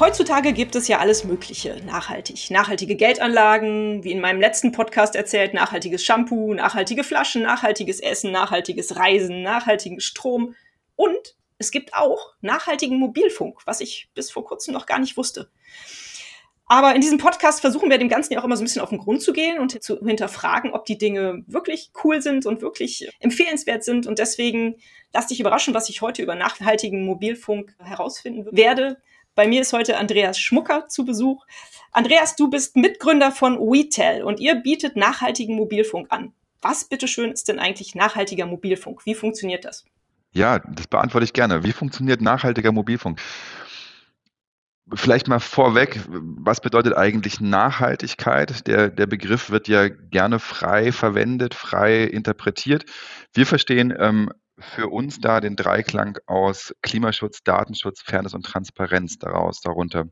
[0.00, 2.50] Heutzutage gibt es ja alles Mögliche nachhaltig.
[2.50, 8.94] Nachhaltige Geldanlagen, wie in meinem letzten Podcast erzählt, nachhaltiges Shampoo, nachhaltige Flaschen, nachhaltiges Essen, nachhaltiges
[8.94, 10.54] Reisen, nachhaltigen Strom
[10.94, 15.50] und es gibt auch nachhaltigen Mobilfunk, was ich bis vor kurzem noch gar nicht wusste.
[16.66, 18.90] Aber in diesem Podcast versuchen wir dem Ganzen ja auch immer so ein bisschen auf
[18.90, 23.08] den Grund zu gehen und zu hinterfragen, ob die Dinge wirklich cool sind und wirklich
[23.18, 24.06] empfehlenswert sind.
[24.06, 24.76] Und deswegen
[25.12, 28.98] lass dich überraschen, was ich heute über nachhaltigen Mobilfunk herausfinden werde.
[29.38, 31.46] Bei mir ist heute Andreas Schmucker zu Besuch.
[31.92, 36.32] Andreas, du bist Mitgründer von WeTel und ihr bietet nachhaltigen Mobilfunk an.
[36.60, 39.06] Was bitteschön ist denn eigentlich nachhaltiger Mobilfunk?
[39.06, 39.84] Wie funktioniert das?
[40.32, 41.62] Ja, das beantworte ich gerne.
[41.62, 43.20] Wie funktioniert nachhaltiger Mobilfunk?
[44.92, 48.66] Vielleicht mal vorweg, was bedeutet eigentlich Nachhaltigkeit?
[48.66, 52.86] Der, der Begriff wird ja gerne frei verwendet, frei interpretiert.
[53.34, 59.60] Wir verstehen ähm, für uns da den Dreiklang aus Klimaschutz, Datenschutz, Fairness und Transparenz daraus,
[59.60, 60.06] darunter.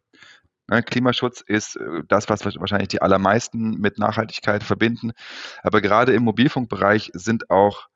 [0.69, 5.13] Ne, Klimaschutz ist äh, das, was wahrscheinlich die allermeisten mit Nachhaltigkeit verbinden.
[5.63, 7.87] Aber gerade im Mobilfunkbereich sind auch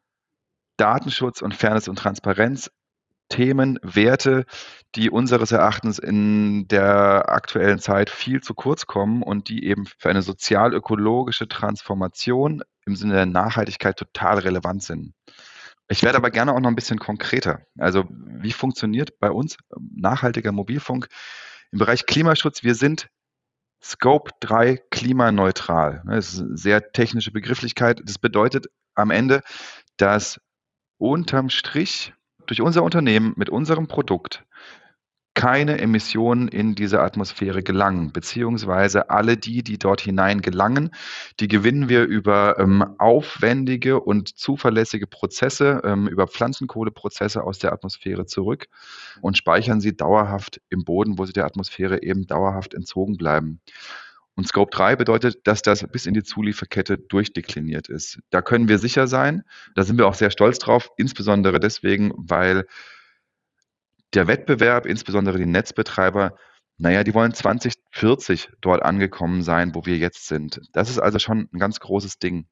[0.77, 2.71] Datenschutz und Fairness und Transparenz
[3.31, 4.45] Themen, Werte,
[4.97, 10.11] die unseres Erachtens in der aktuellen Zeit viel zu kurz kommen und die eben für
[10.11, 15.15] eine sozial-ökologische Transformation im Sinne der Nachhaltigkeit total relevant sind.
[15.91, 17.66] Ich werde aber gerne auch noch ein bisschen konkreter.
[17.77, 21.08] Also wie funktioniert bei uns nachhaltiger Mobilfunk
[21.72, 22.62] im Bereich Klimaschutz?
[22.62, 23.08] Wir sind
[23.82, 26.02] Scope 3 klimaneutral.
[26.06, 28.00] Das ist eine sehr technische Begrifflichkeit.
[28.05, 29.42] Das bedeutet am Ende,
[29.97, 30.41] dass
[30.97, 32.15] unterm Strich
[32.47, 34.44] durch unser Unternehmen mit unserem Produkt
[35.34, 40.91] keine Emissionen in diese Atmosphäre gelangen, beziehungsweise alle die, die dort hinein gelangen,
[41.38, 48.26] die gewinnen wir über ähm, aufwendige und zuverlässige Prozesse, ähm, über Pflanzenkohleprozesse aus der Atmosphäre
[48.26, 48.66] zurück
[49.20, 53.60] und speichern sie dauerhaft im Boden, wo sie der Atmosphäre eben dauerhaft entzogen bleiben.
[54.34, 58.20] Und Scope 3 bedeutet, dass das bis in die Zulieferkette durchdekliniert ist.
[58.30, 59.42] Da können wir sicher sein.
[59.74, 62.66] Da sind wir auch sehr stolz drauf, insbesondere deswegen, weil
[64.15, 66.37] der Wettbewerb, insbesondere die Netzbetreiber,
[66.78, 70.62] naja, die wollen 2040 dort angekommen sein, wo wir jetzt sind.
[70.72, 72.47] Das ist also schon ein ganz großes Ding.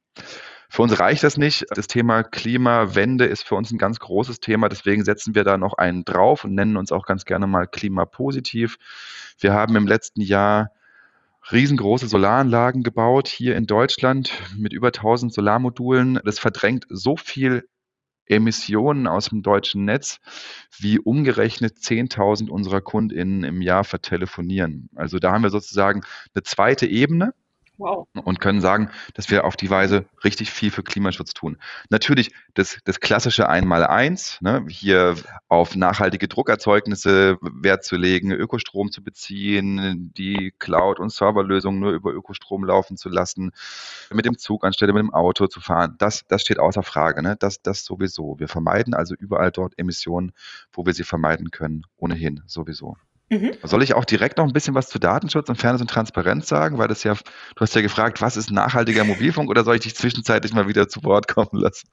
[0.69, 1.65] Für uns reicht das nicht.
[1.71, 4.69] Das Thema Klimawende ist für uns ein ganz großes Thema.
[4.69, 8.77] Deswegen setzen wir da noch einen drauf und nennen uns auch ganz gerne mal klimapositiv.
[9.39, 10.73] Wir haben im letzten Jahr
[11.51, 16.21] riesengroße Solaranlagen gebaut hier in Deutschland mit über 1000 Solarmodulen.
[16.23, 17.67] Das verdrängt so viel
[18.29, 20.21] Emissionen aus dem deutschen Netz,
[20.79, 24.89] wie umgerechnet 10.000 unserer KundInnen im Jahr vertelefonieren.
[24.95, 26.03] Also da haben wir sozusagen
[26.35, 27.35] eine zweite Ebene,
[27.79, 28.09] Wow.
[28.13, 31.59] Und können sagen, dass wir auf die Weise richtig viel für Klimaschutz tun.
[31.91, 35.15] Natürlich das, das klassische Einmaleins, ne, hier
[35.49, 42.13] auf nachhaltige Druckerzeugnisse Wert zu legen, Ökostrom zu beziehen, die Cloud- und Serverlösungen nur über
[42.13, 43.53] Ökostrom laufen zu lassen,
[44.13, 45.95] mit dem Zug anstelle mit dem Auto zu fahren.
[45.99, 47.23] Das, das steht außer Frage.
[47.23, 47.37] Ne?
[47.39, 48.41] Das, das sowieso.
[48.41, 50.33] Wir vermeiden also überall dort Emissionen,
[50.73, 52.97] wo wir sie vermeiden können, ohnehin sowieso.
[53.31, 53.53] Mhm.
[53.63, 56.79] Soll ich auch direkt noch ein bisschen was zu Datenschutz und Fairness und Transparenz sagen?
[56.79, 59.95] Weil das ja, du hast ja gefragt, was ist nachhaltiger Mobilfunk oder soll ich dich
[59.95, 61.89] zwischenzeitlich mal wieder zu Wort kommen lassen?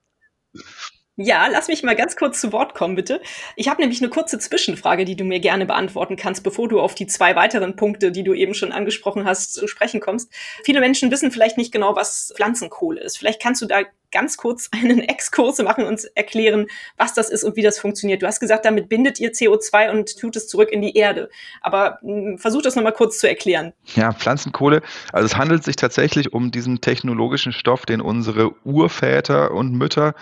[1.18, 3.22] Ja, lass mich mal ganz kurz zu Wort kommen, bitte.
[3.56, 6.94] Ich habe nämlich eine kurze Zwischenfrage, die du mir gerne beantworten kannst, bevor du auf
[6.94, 10.29] die zwei weiteren Punkte, die du eben schon angesprochen hast, zu sprechen kommst.
[10.66, 13.17] Viele Menschen wissen vielleicht nicht genau, was Pflanzenkohle ist.
[13.17, 13.84] Vielleicht kannst du da
[14.16, 16.68] ganz kurz einen Exkurs machen und erklären,
[16.98, 18.24] was das ist und wie das funktioniert.
[18.24, 21.30] Du hast gesagt, damit bindet ihr CO2 und tut es zurück in die Erde.
[21.62, 23.74] Aber mh, hm, versuch das nochmal kurz zu erklären.
[23.96, 24.81] Ja, Pflanzenkohle.
[25.12, 30.16] Also es handelt sich tatsächlich um diesen technologischen Stoff, den unsere Urväter und Mütter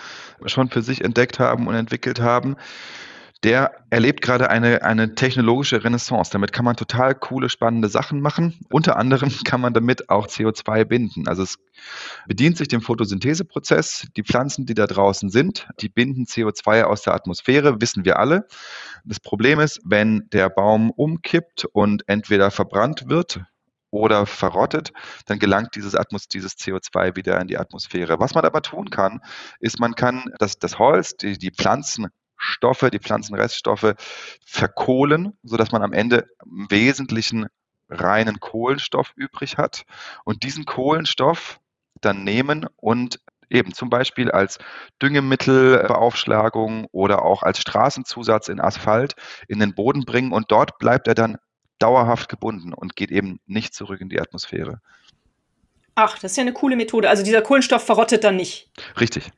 [0.44, 2.56] schon für sich entdeckt haben und entwickelt haben
[3.42, 6.30] der erlebt gerade eine, eine technologische Renaissance.
[6.30, 8.58] Damit kann man total coole, spannende Sachen machen.
[8.70, 11.28] Unter anderem kann man damit auch CO2 binden.
[11.28, 11.56] Also es
[12.26, 14.06] bedient sich dem Photosyntheseprozess.
[14.16, 18.46] Die Pflanzen, die da draußen sind, die binden CO2 aus der Atmosphäre, wissen wir alle.
[19.04, 23.40] Das Problem ist, wenn der Baum umkippt und entweder verbrannt wird,
[23.94, 24.92] oder verrottet,
[25.26, 28.18] dann gelangt dieses, Atmos dieses CO2 wieder in die Atmosphäre.
[28.18, 29.20] Was man aber tun kann,
[29.60, 33.94] ist, man kann das, das Holz, die, die Pflanzen Stoffe, die Pflanzenreststoffe
[34.44, 37.46] verkohlen, sodass man am Ende im Wesentlichen
[37.88, 39.84] reinen Kohlenstoff übrig hat
[40.24, 41.60] und diesen Kohlenstoff
[42.00, 43.20] dann nehmen und
[43.50, 44.58] eben zum Beispiel als
[45.02, 49.14] Düngemittelbeaufschlagung oder auch als Straßenzusatz in Asphalt
[49.48, 51.38] in den Boden bringen und dort bleibt er dann
[51.78, 54.80] dauerhaft gebunden und geht eben nicht zurück in die Atmosphäre.
[55.94, 57.08] Ach, das ist ja eine coole Methode.
[57.08, 58.70] Also dieser Kohlenstoff verrottet dann nicht.
[58.98, 59.30] Richtig.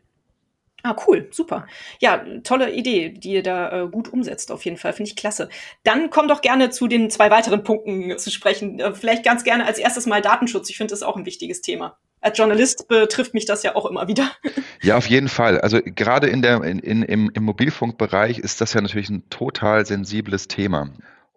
[0.83, 1.67] Ah, cool, super.
[1.99, 4.93] Ja, tolle Idee, die ihr da äh, gut umsetzt, auf jeden Fall.
[4.93, 5.49] Finde ich klasse.
[5.83, 8.79] Dann komm doch gerne zu den zwei weiteren Punkten zu sprechen.
[8.79, 10.71] Äh, vielleicht ganz gerne als erstes mal Datenschutz.
[10.71, 11.99] Ich finde das auch ein wichtiges Thema.
[12.21, 14.31] Als Journalist betrifft mich das ja auch immer wieder.
[14.83, 15.61] Ja, auf jeden Fall.
[15.63, 20.49] Also gerade in in, in, im, im Mobilfunkbereich ist das ja natürlich ein total sensibles
[20.49, 20.91] Thema.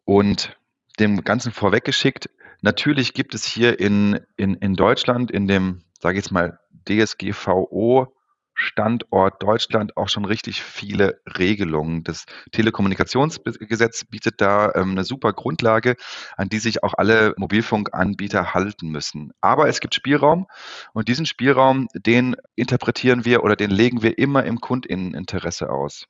[0.06, 0.58] Und
[1.00, 2.30] dem Ganzen vorweggeschickt,
[2.62, 8.14] natürlich gibt es hier in, in, in Deutschland, in dem, sage ich jetzt mal, DSGVO
[8.60, 12.04] Standort Deutschland auch schon richtig viele Regelungen.
[12.04, 15.96] Das Telekommunikationsgesetz bietet da ähm, eine super Grundlage,
[16.36, 19.32] an die sich auch alle Mobilfunkanbieter halten müssen.
[19.40, 20.48] Aber es gibt Spielraum
[20.94, 26.06] und diesen Spielraum, den interpretieren wir oder den legen wir immer im Kundinneninteresse aus.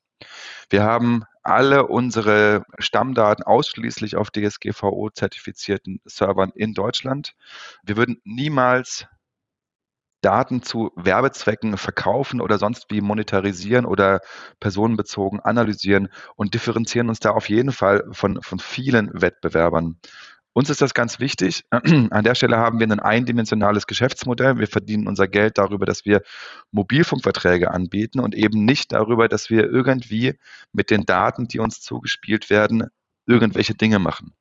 [0.70, 7.34] Wir haben alle unsere Stammdaten ausschließlich auf DSGVO-zertifizierten Servern in Deutschland.
[7.84, 9.08] Wir würden niemals
[10.22, 14.22] Daten zu Werbezwecken verkaufen oder sonst wie monetarisieren oder
[14.60, 20.00] personenbezogen analysieren und differenzieren uns da auf jeden Fall von, von vielen Wettbewerbern.
[20.54, 21.64] Uns ist das ganz wichtig.
[21.72, 24.58] An der Stelle haben wir ein eindimensionales Geschäftsmodell.
[24.58, 26.22] Wir verdienen unser Geld darüber, dass wir
[26.72, 30.38] Mobilfunkverträge anbieten und eben nicht darüber, dass wir irgendwie
[30.74, 32.88] mit den Daten, die uns zugespielt werden,
[33.26, 34.34] irgendwelche Dinge machen.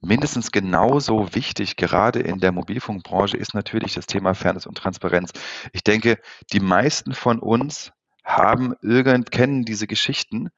[0.00, 5.32] Mindestens genauso wichtig, gerade in der Mobilfunkbranche, ist natürlich das Thema Fairness und Transparenz.
[5.72, 6.18] Ich denke,
[6.52, 7.92] die meisten von uns
[8.24, 10.50] haben irgend, kennen diese Geschichten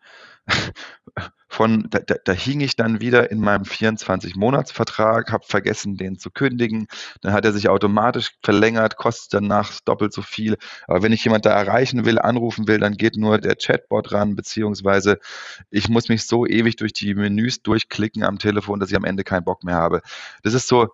[1.48, 6.30] von, da, da, da hing ich dann wieder in meinem 24-Monats-Vertrag, habe vergessen, den zu
[6.30, 6.86] kündigen.
[7.22, 10.56] Dann hat er sich automatisch verlängert, kostet danach doppelt so viel.
[10.86, 14.36] Aber wenn ich jemand da erreichen will, anrufen will, dann geht nur der Chatbot ran,
[14.36, 15.18] beziehungsweise
[15.70, 19.24] ich muss mich so ewig durch die Menüs durchklicken am Telefon, dass ich am Ende
[19.24, 20.02] keinen Bock mehr habe.
[20.42, 20.88] Das ist so.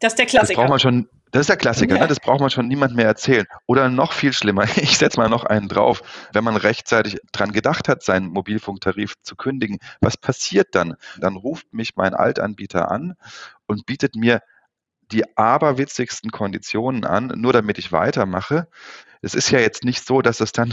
[0.00, 0.54] Das ist der Klassiker.
[0.54, 2.06] Das braucht man schon, das ist der Klassiker, ne?
[2.06, 3.46] das braucht man schon niemand mehr erzählen.
[3.66, 6.02] Oder noch viel schlimmer, ich setze mal noch einen drauf,
[6.32, 10.96] wenn man rechtzeitig dran gedacht hat, seinen Mobilfunktarif zu kündigen, was passiert dann?
[11.18, 13.14] Dann ruft mich mein Altanbieter an
[13.66, 14.40] und bietet mir
[15.12, 18.68] die aberwitzigsten Konditionen an, nur damit ich weitermache
[19.26, 20.72] es ist ja jetzt nicht so, dass das dann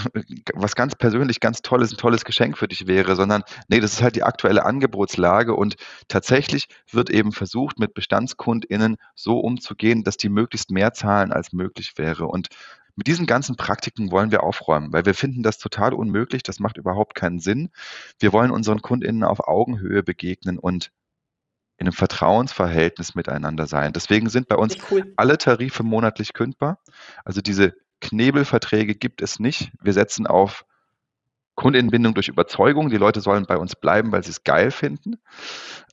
[0.53, 4.03] was ganz persönlich ganz tolles, ein tolles Geschenk für dich wäre, sondern nee, das ist
[4.03, 5.75] halt die aktuelle Angebotslage und
[6.07, 11.93] tatsächlich wird eben versucht, mit BestandskundInnen so umzugehen, dass die möglichst mehr zahlen als möglich
[11.95, 12.27] wäre.
[12.27, 12.49] Und
[12.95, 16.77] mit diesen ganzen Praktiken wollen wir aufräumen, weil wir finden das total unmöglich, das macht
[16.77, 17.71] überhaupt keinen Sinn.
[18.19, 20.91] Wir wollen unseren KundInnen auf Augenhöhe begegnen und
[21.77, 23.93] in einem Vertrauensverhältnis miteinander sein.
[23.93, 25.11] Deswegen sind bei uns cool.
[25.15, 26.77] alle Tarife monatlich kündbar.
[27.25, 27.73] Also diese
[28.03, 29.71] Knebelverträge gibt es nicht.
[29.81, 30.65] Wir setzen auf
[31.55, 32.89] Kundinnenbindung durch Überzeugung.
[32.89, 35.17] Die Leute sollen bei uns bleiben, weil sie es geil finden.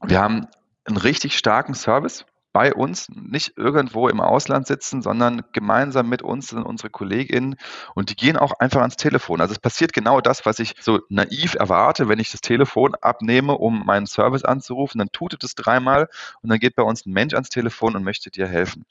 [0.03, 0.47] Wir haben
[0.85, 6.49] einen richtig starken Service bei uns, nicht irgendwo im Ausland sitzen, sondern gemeinsam mit uns
[6.49, 7.57] sind unsere KollegInnen
[7.95, 9.41] und die gehen auch einfach ans Telefon.
[9.41, 13.57] Also es passiert genau das, was ich so naiv erwarte, wenn ich das Telefon abnehme,
[13.57, 16.09] um meinen Service anzurufen, dann tutet es dreimal
[16.43, 18.85] und dann geht bei uns ein Mensch ans Telefon und möchte dir helfen.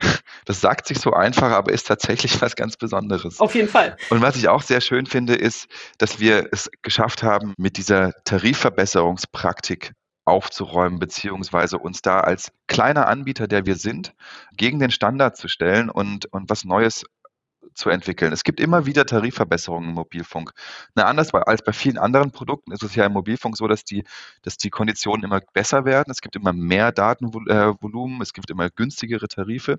[0.44, 3.38] Das sagt sich so einfach, aber ist tatsächlich was ganz Besonderes.
[3.38, 3.96] Auf jeden Fall.
[4.10, 8.12] Und was ich auch sehr schön finde, ist, dass wir es geschafft haben, mit dieser
[8.24, 9.92] Tarifverbesserungspraktik
[10.24, 14.14] aufzuräumen, beziehungsweise uns da als kleiner Anbieter, der wir sind,
[14.56, 17.04] gegen den Standard zu stellen und, und was Neues
[17.74, 18.32] zu entwickeln.
[18.32, 20.52] Es gibt immer wieder Tarifverbesserungen im Mobilfunk.
[20.94, 24.04] Na, anders als bei vielen anderen Produkten ist es ja im Mobilfunk so, dass die,
[24.42, 26.10] dass die Konditionen immer besser werden.
[26.10, 29.78] Es gibt immer mehr Datenvolumen, es gibt immer günstigere Tarife.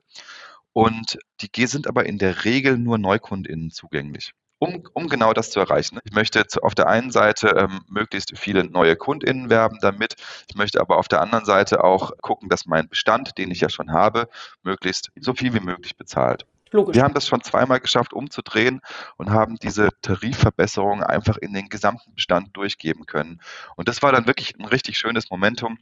[0.74, 4.34] Und die sind aber in der Regel nur NeukundInnen zugänglich.
[4.64, 6.00] Um, um, genau das zu erreichen.
[6.06, 10.16] Ich möchte auf der einen Seite ähm, möglichst viele neue KundInnen werben damit.
[10.48, 13.70] Ich möchte aber auf der anderen Seite auch gucken, dass mein Bestand, den ich ja
[13.70, 14.30] schon habe,
[14.64, 16.46] möglichst so viel wie möglich bezahlt.
[16.72, 16.96] Logisch.
[16.96, 18.82] Wir haben das schon zweimal geschafft, umzudrehen
[19.18, 23.42] und haben diese Tarifverbesserung einfach in den gesamten Bestand durchgeben können.
[23.76, 25.78] Und das war dann wirklich ein richtig schönes Momentum,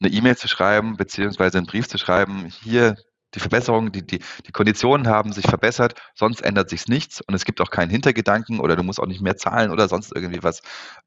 [0.00, 2.96] eine E-Mail zu schreiben, beziehungsweise einen Brief zu schreiben, hier
[3.34, 7.44] die Verbesserungen, die, die, die Konditionen haben sich verbessert, sonst ändert sich nichts und es
[7.44, 10.62] gibt auch keinen Hintergedanken oder du musst auch nicht mehr zahlen oder sonst irgendwie was.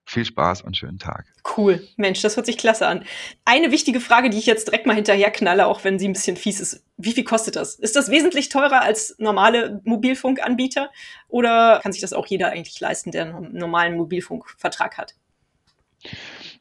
[0.06, 1.26] Viel Spaß und schönen Tag.
[1.58, 1.88] Cool.
[1.98, 3.04] Mensch, das hört sich klasse an.
[3.44, 6.38] Eine wichtige Frage, die ich jetzt direkt mal hinterher knalle, auch wenn sie ein bisschen
[6.38, 6.84] fies ist.
[6.98, 7.76] Wie viel kostet das?
[7.76, 10.90] Ist das wesentlich teurer als normale Mobilfunkanbieter
[11.28, 15.16] oder kann sich das auch jeder eigentlich leisten, der einen normalen Mobilfunkvertrag hat?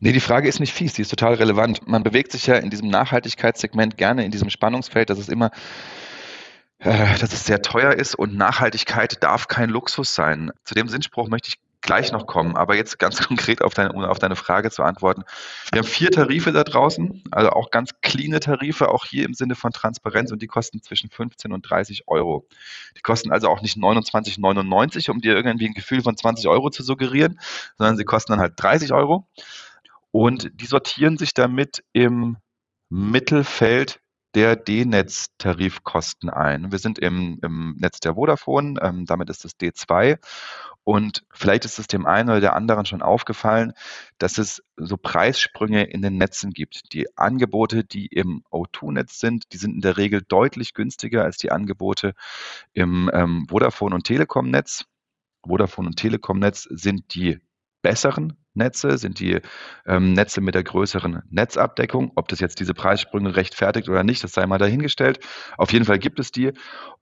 [0.01, 1.87] Nee, die Frage ist nicht fies, die ist total relevant.
[1.89, 5.51] Man bewegt sich ja in diesem Nachhaltigkeitssegment gerne in diesem Spannungsfeld, dass es immer
[6.85, 10.51] äh, dass es sehr teuer ist und Nachhaltigkeit darf kein Luxus sein.
[10.65, 14.19] Zu dem Sinnspruch möchte ich gleich noch kommen, aber jetzt ganz konkret auf deine, auf
[14.19, 15.23] deine Frage zu antworten.
[15.71, 19.55] Wir haben vier Tarife da draußen, also auch ganz cleane Tarife, auch hier im Sinne
[19.55, 22.47] von Transparenz und die kosten zwischen 15 und 30 Euro.
[22.97, 26.83] Die kosten also auch nicht 29,99, um dir irgendwie ein Gefühl von 20 Euro zu
[26.83, 27.39] suggerieren,
[27.79, 29.29] sondern sie kosten dann halt 30 Euro.
[30.11, 32.39] Und die sortieren sich damit im
[32.89, 34.01] Mittelfeld
[34.35, 36.73] der D-Netz-Tarifkosten ein.
[36.73, 40.19] Wir sind im, im Netz der Vodafone, ähm, damit ist es D2
[40.85, 43.73] und vielleicht ist es dem einen oder der anderen schon aufgefallen,
[44.19, 46.93] dass es so Preissprünge in den Netzen gibt.
[46.93, 51.51] Die Angebote, die im O2-Netz sind, die sind in der Regel deutlich günstiger als die
[51.51, 52.15] Angebote
[52.75, 54.85] im ähm, Vodafone- und Telekom-Netz.
[55.47, 57.41] Vodafone und Telekom-Netz sind die
[57.83, 59.41] besseren Netze, sind die
[59.87, 62.13] ähm, Netze mit der größeren Netzabdeckung.
[62.15, 65.21] Ob das jetzt diese Preissprünge rechtfertigt oder nicht, das sei mal dahingestellt.
[65.59, 66.53] Auf jeden Fall gibt es die.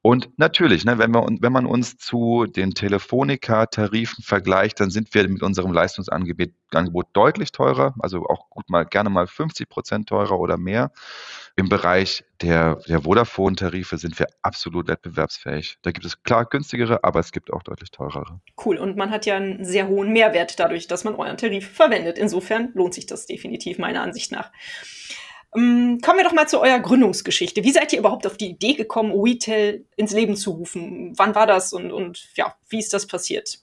[0.00, 5.28] Und natürlich, ne, wenn, wir, wenn man uns zu den Telefonica-Tarifen vergleicht, dann sind wir
[5.28, 10.38] mit unserem Leistungsangebot Angebot deutlich teurer, also auch gut mal gerne mal 50 Prozent teurer
[10.38, 10.90] oder mehr.
[11.56, 15.78] Im Bereich der, der Vodafone-Tarife sind wir absolut wettbewerbsfähig.
[15.82, 18.40] Da gibt es klar günstigere, aber es gibt auch deutlich teurere.
[18.62, 18.78] Cool.
[18.78, 22.18] Und man hat ja einen sehr hohen Mehrwert dadurch, dass man euren Tarif verwendet.
[22.18, 24.50] Insofern lohnt sich das definitiv meiner Ansicht nach.
[25.54, 27.62] Ähm, kommen wir doch mal zu eurer Gründungsgeschichte.
[27.62, 31.12] Wie seid ihr überhaupt auf die Idee gekommen, Retail ins Leben zu rufen?
[31.16, 33.60] Wann war das und, und ja, wie ist das passiert?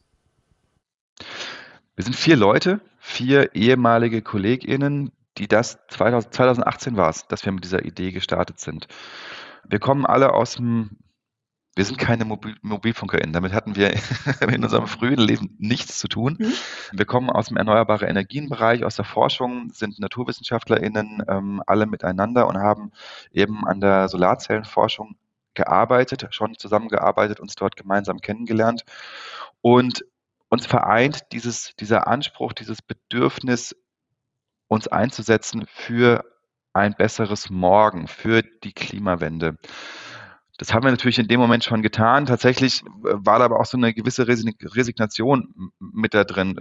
[1.95, 7.51] Wir sind vier Leute, vier ehemalige KollegInnen, die das 2000, 2018 war es, dass wir
[7.51, 8.87] mit dieser Idee gestartet sind.
[9.67, 10.97] Wir kommen alle aus dem,
[11.75, 13.93] wir sind keine Mobil, MobilfunkerInnen, damit hatten wir
[14.41, 16.37] in unserem frühen Leben nichts zu tun.
[16.39, 16.53] Mhm.
[16.91, 22.57] Wir kommen aus dem erneuerbaren Energienbereich, aus der Forschung, sind NaturwissenschaftlerInnen ähm, alle miteinander und
[22.57, 22.91] haben
[23.31, 25.15] eben an der Solarzellenforschung
[25.53, 28.83] gearbeitet, schon zusammengearbeitet, uns dort gemeinsam kennengelernt.
[29.61, 30.05] Und
[30.49, 33.75] uns vereint dieses, dieser Anspruch, dieses Bedürfnis,
[34.69, 36.23] uns einzusetzen für
[36.73, 39.57] ein besseres Morgen, für die Klimawende.
[40.57, 42.25] Das haben wir natürlich in dem Moment schon getan.
[42.25, 46.57] Tatsächlich war da aber auch so eine gewisse Resignation mit da drin.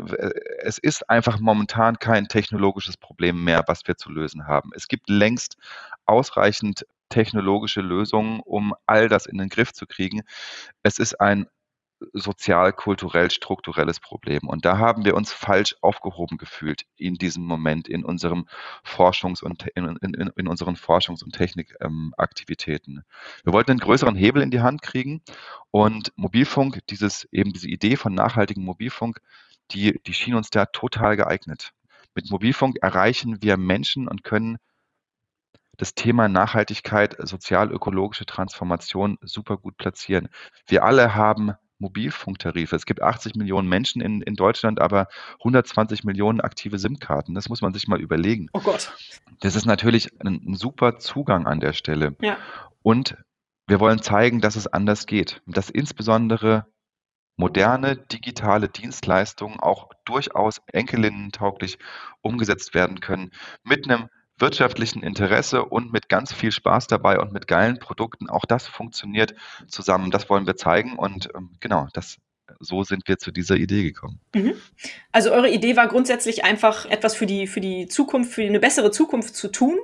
[0.61, 4.71] Es ist einfach momentan kein technologisches Problem mehr, was wir zu lösen haben.
[4.75, 5.57] Es gibt längst
[6.07, 10.23] ausreichend technologische Lösungen, um all das in den Griff zu kriegen.
[10.83, 11.49] Es ist ein
[12.13, 14.47] sozial, kulturell, strukturelles Problem.
[14.47, 18.47] Und da haben wir uns falsch aufgehoben gefühlt in diesem Moment in unserem
[18.85, 22.99] Forschungs- und in, in, in unseren Forschungs- und Technikaktivitäten.
[22.99, 23.05] Ähm,
[23.45, 25.23] wir wollten einen größeren Hebel in die Hand kriegen
[25.71, 29.21] und Mobilfunk, dieses eben diese Idee von nachhaltigem Mobilfunk,
[29.73, 31.73] die, die schien uns da total geeignet.
[32.15, 34.59] Mit Mobilfunk erreichen wir Menschen und können
[35.77, 40.29] das Thema Nachhaltigkeit, sozial-ökologische Transformation super gut platzieren.
[40.67, 42.75] Wir alle haben Mobilfunktarife.
[42.75, 45.09] Es gibt 80 Millionen Menschen in, in Deutschland, aber
[45.39, 47.35] 120 Millionen aktive SIM-Karten.
[47.35, 48.49] Das muss man sich mal überlegen.
[48.53, 48.93] Oh Gott.
[49.41, 52.17] Das ist natürlich ein, ein super Zugang an der Stelle.
[52.21, 52.37] Ja.
[52.83, 53.17] Und
[53.67, 55.43] wir wollen zeigen, dass es anders geht.
[55.47, 56.67] Dass insbesondere
[57.37, 61.79] moderne digitale Dienstleistungen auch durchaus enkelinnentauglich
[62.21, 63.31] umgesetzt werden können
[63.63, 68.29] mit einem wirtschaftlichen Interesse und mit ganz viel Spaß dabei und mit geilen Produkten.
[68.31, 69.35] Auch das funktioniert
[69.67, 70.11] zusammen.
[70.11, 72.19] Das wollen wir zeigen und ähm, genau, das
[72.61, 74.21] so sind wir zu dieser Idee gekommen.
[74.35, 74.55] Mhm.
[75.13, 78.91] Also eure Idee war grundsätzlich einfach etwas für die, für die Zukunft, für eine bessere
[78.91, 79.79] Zukunft zu tun.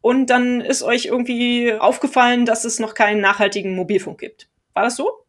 [0.00, 4.48] Und dann ist euch irgendwie aufgefallen, dass es noch keinen nachhaltigen Mobilfunk gibt.
[4.74, 5.24] War das so?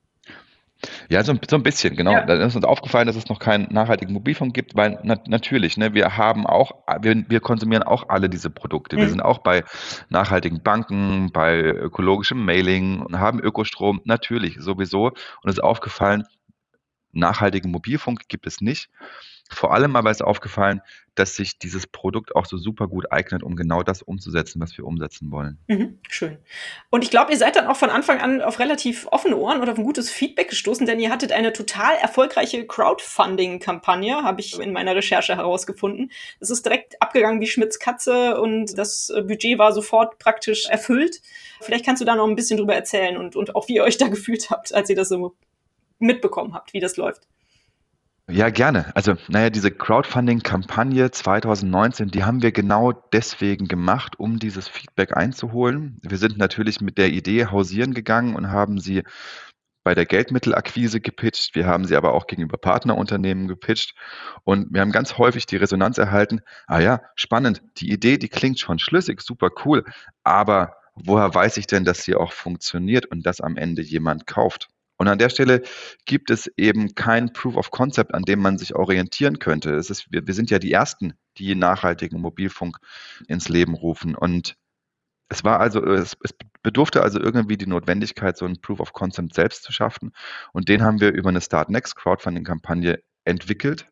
[1.09, 2.11] Ja, so, so ein bisschen, genau.
[2.11, 2.25] Ja.
[2.25, 5.93] Da ist uns aufgefallen, dass es noch keinen nachhaltigen Mobilfunk gibt, weil na, natürlich, ne,
[5.93, 6.71] wir haben auch,
[7.01, 8.95] wir, wir konsumieren auch alle diese Produkte.
[8.95, 8.99] Mhm.
[9.01, 9.63] Wir sind auch bei
[10.09, 15.07] nachhaltigen Banken, bei ökologischem Mailing und haben Ökostrom, natürlich, sowieso.
[15.07, 16.23] Und es ist aufgefallen,
[17.11, 18.89] nachhaltigen Mobilfunk gibt es nicht.
[19.51, 20.81] Vor allem aber ist aufgefallen,
[21.15, 24.85] dass sich dieses Produkt auch so super gut eignet, um genau das umzusetzen, was wir
[24.85, 25.57] umsetzen wollen.
[25.67, 26.37] Mhm, schön.
[26.91, 29.73] Und ich glaube, ihr seid dann auch von Anfang an auf relativ offene Ohren oder
[29.73, 34.71] auf ein gutes Feedback gestoßen, denn ihr hattet eine total erfolgreiche Crowdfunding-Kampagne, habe ich in
[34.71, 36.11] meiner Recherche herausgefunden.
[36.39, 41.21] Es ist direkt abgegangen wie Schmitz Katze und das Budget war sofort praktisch erfüllt.
[41.59, 43.97] Vielleicht kannst du da noch ein bisschen drüber erzählen und, und auch wie ihr euch
[43.97, 45.35] da gefühlt habt, als ihr das so
[45.97, 47.27] mitbekommen habt, wie das läuft.
[48.31, 48.95] Ja, gerne.
[48.95, 55.99] Also, naja, diese Crowdfunding-Kampagne 2019, die haben wir genau deswegen gemacht, um dieses Feedback einzuholen.
[56.03, 59.03] Wir sind natürlich mit der Idee hausieren gegangen und haben sie
[59.83, 63.95] bei der Geldmittelakquise gepitcht, wir haben sie aber auch gegenüber Partnerunternehmen gepitcht
[64.43, 68.59] und wir haben ganz häufig die Resonanz erhalten, ah ja, spannend, die Idee, die klingt
[68.59, 69.85] schon schlüssig, super cool,
[70.23, 74.69] aber woher weiß ich denn, dass sie auch funktioniert und dass am Ende jemand kauft?
[74.99, 75.63] Und an der Stelle
[76.05, 79.73] gibt es eben kein Proof of Concept, an dem man sich orientieren könnte.
[79.73, 82.77] Es ist, wir, wir sind ja die Ersten, die nachhaltigen Mobilfunk
[83.27, 84.13] ins Leben rufen.
[84.13, 84.57] Und
[85.29, 89.33] es war also, es, es bedurfte also irgendwie die Notwendigkeit, so ein Proof of Concept
[89.33, 90.11] selbst zu schaffen.
[90.51, 93.87] Und den haben wir über eine Start Next Crowdfunding-Kampagne entwickelt,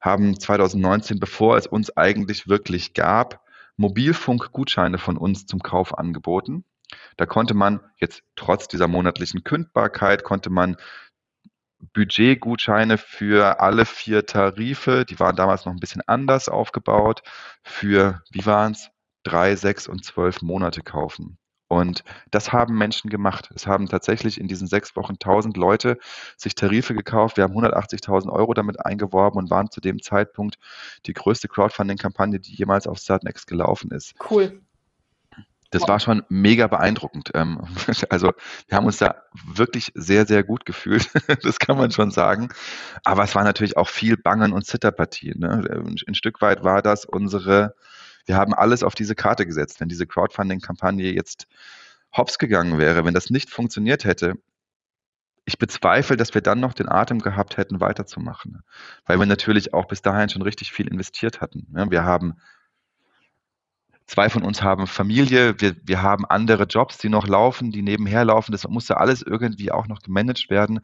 [0.00, 3.44] haben 2019, bevor es uns eigentlich wirklich gab,
[3.76, 6.64] Mobilfunkgutscheine von uns zum Kauf angeboten.
[7.16, 10.76] Da konnte man jetzt trotz dieser monatlichen Kündbarkeit, konnte man
[11.94, 17.22] Budgetgutscheine für alle vier Tarife, die waren damals noch ein bisschen anders aufgebaut,
[17.62, 18.90] für, wie waren es,
[19.22, 21.38] drei, sechs und zwölf Monate kaufen.
[21.68, 23.48] Und das haben Menschen gemacht.
[23.54, 25.98] Es haben tatsächlich in diesen sechs Wochen 1000 Leute
[26.36, 27.36] sich Tarife gekauft.
[27.36, 30.56] Wir haben 180.000 Euro damit eingeworben und waren zu dem Zeitpunkt
[31.06, 34.14] die größte Crowdfunding-Kampagne, die jemals auf Startnext gelaufen ist.
[34.28, 34.60] Cool.
[35.70, 37.30] Das war schon mega beeindruckend.
[37.34, 37.60] Ähm,
[38.10, 38.32] also
[38.68, 41.08] wir haben uns da wirklich sehr, sehr gut gefühlt.
[41.42, 42.48] Das kann man schon sagen.
[43.04, 45.34] Aber es war natürlich auch viel Bangen und Zitterpartie.
[45.36, 45.84] Ne?
[46.06, 47.74] Ein Stück weit war das unsere
[48.26, 49.80] wir haben alles auf diese Karte gesetzt.
[49.80, 51.46] Wenn diese Crowdfunding-Kampagne jetzt
[52.16, 54.34] hops gegangen wäre, wenn das nicht funktioniert hätte,
[55.44, 58.62] ich bezweifle, dass wir dann noch den Atem gehabt hätten, weiterzumachen.
[59.06, 61.66] Weil wir natürlich auch bis dahin schon richtig viel investiert hatten.
[61.90, 62.36] Wir haben
[64.10, 68.24] Zwei von uns haben Familie, wir, wir haben andere Jobs, die noch laufen, die nebenher
[68.24, 68.50] laufen.
[68.50, 70.80] Das musste alles irgendwie auch noch gemanagt werden.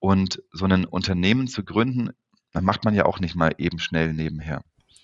[0.00, 2.14] Und so ein Unternehmen zu gründen,
[2.54, 4.62] dann macht man ja auch nicht mal eben schnell nebenher.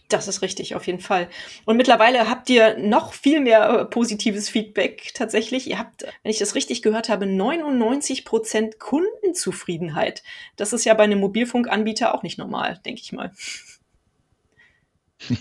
[0.08, 1.28] Das ist richtig, auf jeden Fall.
[1.66, 5.68] Und mittlerweile habt ihr noch viel mehr äh, positives Feedback tatsächlich.
[5.68, 10.22] Ihr habt, wenn ich das richtig gehört habe, 99 Prozent Kundenzufriedenheit.
[10.56, 13.30] Das ist ja bei einem Mobilfunkanbieter auch nicht normal, denke ich mal.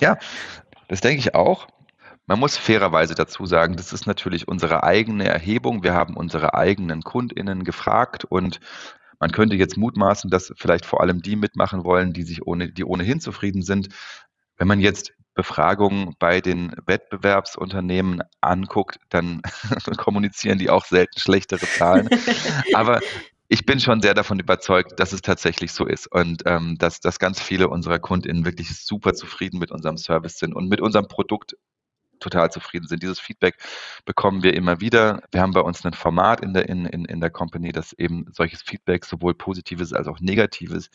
[0.01, 0.17] Ja,
[0.89, 1.67] das denke ich auch.
[2.29, 5.81] Man muss fairerweise dazu sagen, das ist natürlich unsere eigene Erhebung.
[5.81, 8.59] Wir haben unsere eigenen KundInnen gefragt und
[9.17, 12.83] man könnte jetzt mutmaßen, dass vielleicht vor allem die mitmachen wollen, die sich ohne, die
[12.83, 13.89] ohnehin zufrieden sind.
[14.57, 19.41] Wenn man jetzt Befragungen bei den Wettbewerbsunternehmen anguckt, dann
[19.97, 22.09] kommunizieren die auch selten schlechtere Zahlen.
[22.73, 22.99] Aber
[23.47, 27.19] ich bin schon sehr davon überzeugt, dass es tatsächlich so ist und ähm, dass, dass
[27.19, 31.55] ganz viele unserer KundInnen wirklich super zufrieden mit unserem Service sind und mit unserem Produkt
[32.19, 33.03] total zufrieden sind.
[33.03, 33.55] Dieses Feedback
[34.05, 35.21] bekommen wir immer wieder.
[35.31, 38.25] Wir haben bei uns ein Format in der, in, in, in der Company, das eben
[38.33, 40.89] solches Feedback, sowohl positives als auch negatives,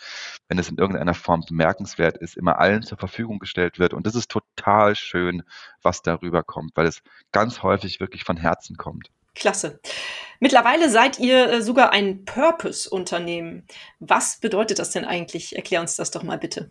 [0.48, 3.94] wenn es in irgendeiner Form bemerkenswert ist, immer allen zur Verfügung gestellt wird.
[3.94, 5.42] Und das ist total schön,
[5.82, 9.08] was darüber kommt, weil es ganz häufig wirklich von Herzen kommt.
[9.34, 9.80] Klasse.
[10.40, 13.66] Mittlerweile seid ihr äh, sogar ein Purpose-Unternehmen.
[14.00, 15.56] Was bedeutet das denn eigentlich?
[15.56, 16.70] Erklär uns das doch mal bitte.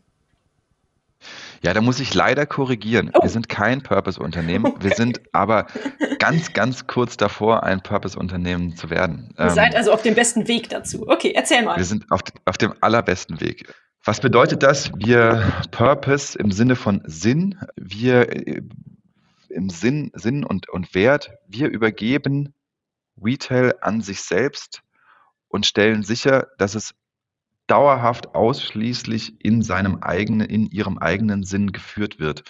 [1.63, 3.11] Ja, da muss ich leider korrigieren.
[3.13, 3.21] Oh.
[3.21, 4.65] Wir sind kein Purpose-Unternehmen.
[4.65, 4.83] Okay.
[4.83, 5.67] Wir sind aber
[6.17, 9.33] ganz, ganz kurz davor, ein Purpose-Unternehmen zu werden.
[9.37, 11.07] Ihr ähm, seid also auf dem besten Weg dazu.
[11.07, 11.77] Okay, erzähl mal.
[11.77, 13.71] Wir sind auf, auf dem allerbesten Weg.
[14.03, 14.91] Was bedeutet das?
[14.97, 18.61] Wir Purpose im Sinne von Sinn, wir äh,
[19.49, 22.55] im Sinn, Sinn und, und Wert, wir übergeben
[23.21, 24.81] Retail an sich selbst
[25.47, 26.95] und stellen sicher, dass es
[27.71, 32.43] dauerhaft ausschließlich in seinem eigenen, in ihrem eigenen Sinn geführt wird.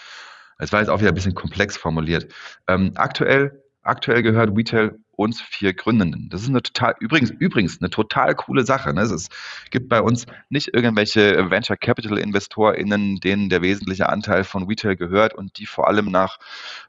[0.58, 2.32] Das war jetzt auch wieder ein bisschen komplex formuliert.
[2.66, 6.28] Ähm, aktuell, aktuell gehört Retail uns vier Gründenden.
[6.30, 8.92] Das ist eine total, übrigens, übrigens eine total coole Sache.
[8.94, 9.02] Ne?
[9.02, 9.28] Es
[9.70, 15.34] gibt bei uns nicht irgendwelche Venture Capital InvestorInnen, denen der wesentliche Anteil von Retail gehört
[15.34, 16.38] und die vor allem nach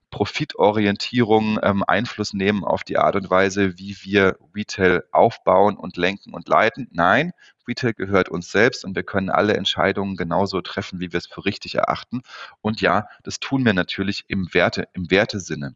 [0.10, 6.34] Profitorientierung ähm, Einfluss nehmen auf die Art und Weise, wie wir Retail aufbauen und lenken
[6.34, 6.88] und leiten.
[6.92, 7.32] Nein,
[7.68, 11.46] Retail gehört uns selbst und wir können alle Entscheidungen genauso treffen, wie wir es für
[11.46, 12.22] richtig erachten.
[12.62, 15.76] Und ja, das tun wir natürlich im Werte, im Wertesinne.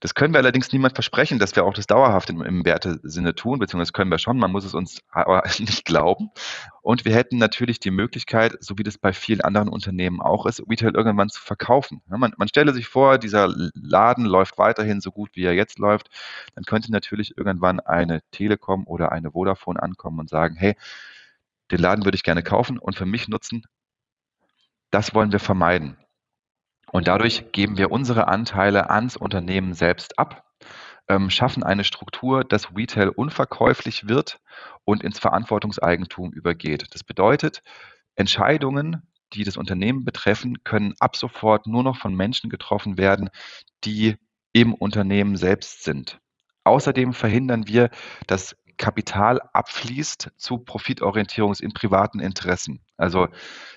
[0.00, 3.58] Das können wir allerdings niemand versprechen, dass wir auch das dauerhaft im, im Wertesinne tun,
[3.58, 6.30] beziehungsweise können wir schon, man muss es uns aber nicht glauben.
[6.82, 10.62] Und wir hätten natürlich die Möglichkeit, so wie das bei vielen anderen Unternehmen auch ist,
[10.70, 12.00] Retail irgendwann zu verkaufen.
[12.06, 16.08] Man, man stelle sich vor, dieser Laden läuft weiterhin so gut, wie er jetzt läuft.
[16.54, 20.76] Dann könnte natürlich irgendwann eine Telekom oder eine Vodafone ankommen und sagen, hey,
[21.70, 23.64] den Laden würde ich gerne kaufen und für mich nutzen.
[24.90, 25.96] Das wollen wir vermeiden.
[26.92, 30.44] Und dadurch geben wir unsere Anteile ans Unternehmen selbst ab,
[31.08, 34.40] ähm, schaffen eine Struktur, dass Retail unverkäuflich wird
[34.84, 36.86] und ins Verantwortungseigentum übergeht.
[36.92, 37.62] Das bedeutet,
[38.14, 43.30] Entscheidungen, die das Unternehmen betreffen, können ab sofort nur noch von Menschen getroffen werden,
[43.84, 44.16] die
[44.52, 46.18] im Unternehmen selbst sind.
[46.64, 47.90] Außerdem verhindern wir,
[48.26, 52.80] dass Kapital abfließt zu Profitorientierung in privaten Interessen.
[52.96, 53.28] Also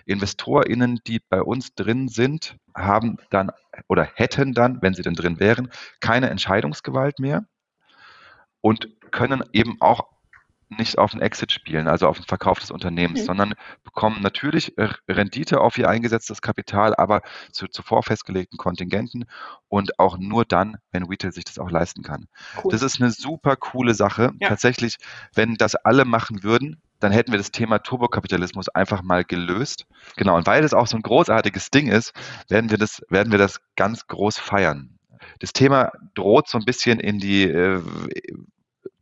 [0.05, 3.51] InvestorInnen, die bei uns drin sind, haben dann
[3.87, 7.45] oder hätten dann, wenn sie denn drin wären, keine Entscheidungsgewalt mehr
[8.61, 10.07] und können eben auch
[10.71, 13.25] nicht auf den Exit spielen, also auf den Verkauf des Unternehmens, mhm.
[13.25, 13.53] sondern
[13.83, 14.73] bekommen natürlich
[15.07, 19.25] Rendite auf ihr eingesetztes Kapital, aber zu zuvor festgelegten Kontingenten
[19.67, 22.27] und auch nur dann, wenn Retail sich das auch leisten kann.
[22.63, 22.71] Cool.
[22.71, 24.31] Das ist eine super coole Sache.
[24.39, 24.49] Ja.
[24.49, 24.97] Tatsächlich,
[25.35, 29.87] wenn das alle machen würden, dann hätten wir das Thema Turbokapitalismus einfach mal gelöst.
[30.15, 32.13] Genau, und weil das auch so ein großartiges Ding ist,
[32.47, 34.99] werden wir das, werden wir das ganz groß feiern.
[35.39, 37.81] Das Thema droht so ein bisschen in die äh,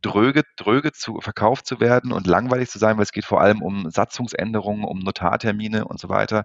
[0.02, 3.62] dröge, dröge zu, verkauft zu werden und langweilig zu sein, weil es geht vor allem
[3.62, 6.44] um Satzungsänderungen, um Notartermine und so weiter.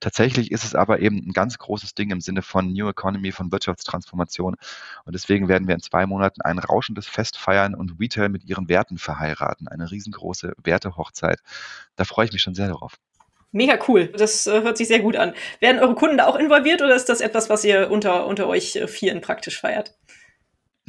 [0.00, 3.52] Tatsächlich ist es aber eben ein ganz großes Ding im Sinne von New Economy, von
[3.52, 4.56] Wirtschaftstransformation.
[5.04, 8.68] Und deswegen werden wir in zwei Monaten ein rauschendes Fest feiern und Retail mit ihren
[8.68, 9.68] Werten verheiraten.
[9.68, 11.40] Eine riesengroße Wertehochzeit.
[11.96, 12.94] Da freue ich mich schon sehr darauf.
[13.52, 14.08] Mega cool.
[14.08, 15.32] Das äh, hört sich sehr gut an.
[15.60, 18.76] Werden eure Kunden da auch involviert oder ist das etwas, was ihr unter, unter euch
[18.76, 19.94] äh, Vieren praktisch feiert?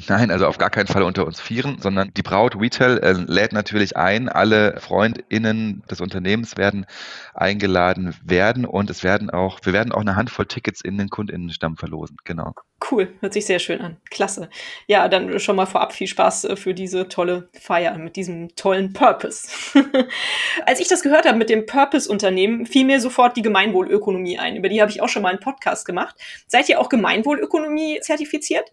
[0.05, 3.51] Nein, also auf gar keinen Fall unter uns Vieren, sondern die Braut Retail äh, lädt
[3.51, 4.29] natürlich ein.
[4.29, 6.85] Alle FreundInnen des Unternehmens werden
[7.33, 11.77] eingeladen werden und es werden auch, wir werden auch eine Handvoll Tickets in den KundInnenstamm
[11.77, 12.17] verlosen.
[12.25, 12.53] Genau.
[12.79, 13.97] Cool, hört sich sehr schön an.
[14.11, 14.49] Klasse.
[14.85, 18.93] Ja, dann schon mal vorab viel Spaß äh, für diese tolle Feier mit diesem tollen
[18.93, 19.49] Purpose.
[20.65, 24.55] Als ich das gehört habe mit dem Purpose-Unternehmen, fiel mir sofort die Gemeinwohlökonomie ein.
[24.55, 26.15] Über die habe ich auch schon mal einen Podcast gemacht.
[26.45, 28.71] Seid ihr auch Gemeinwohlökonomie zertifiziert?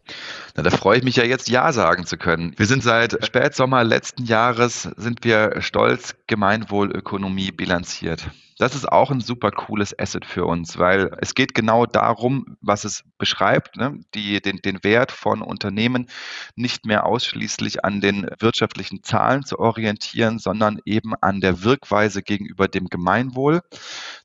[0.55, 2.53] Na, da freue ich mich ja jetzt Ja sagen zu können.
[2.59, 8.29] Wir sind seit Spätsommer letzten Jahres sind wir stolz Gemeinwohlökonomie bilanziert.
[8.57, 12.85] Das ist auch ein super cooles Asset für uns, weil es geht genau darum, was
[12.85, 13.99] es beschreibt, ne?
[14.15, 16.09] Die, den, den Wert von Unternehmen
[16.55, 22.69] nicht mehr ausschließlich an den wirtschaftlichen Zahlen zu orientieren, sondern eben an der Wirkweise gegenüber
[22.69, 23.61] dem Gemeinwohl.